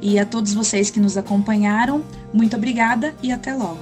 E 0.00 0.18
a 0.18 0.26
todos 0.26 0.52
vocês 0.52 0.90
que 0.90 1.00
nos 1.00 1.16
acompanharam, 1.16 2.04
muito 2.32 2.56
obrigada 2.56 3.14
e 3.22 3.30
até 3.30 3.54
logo. 3.54 3.80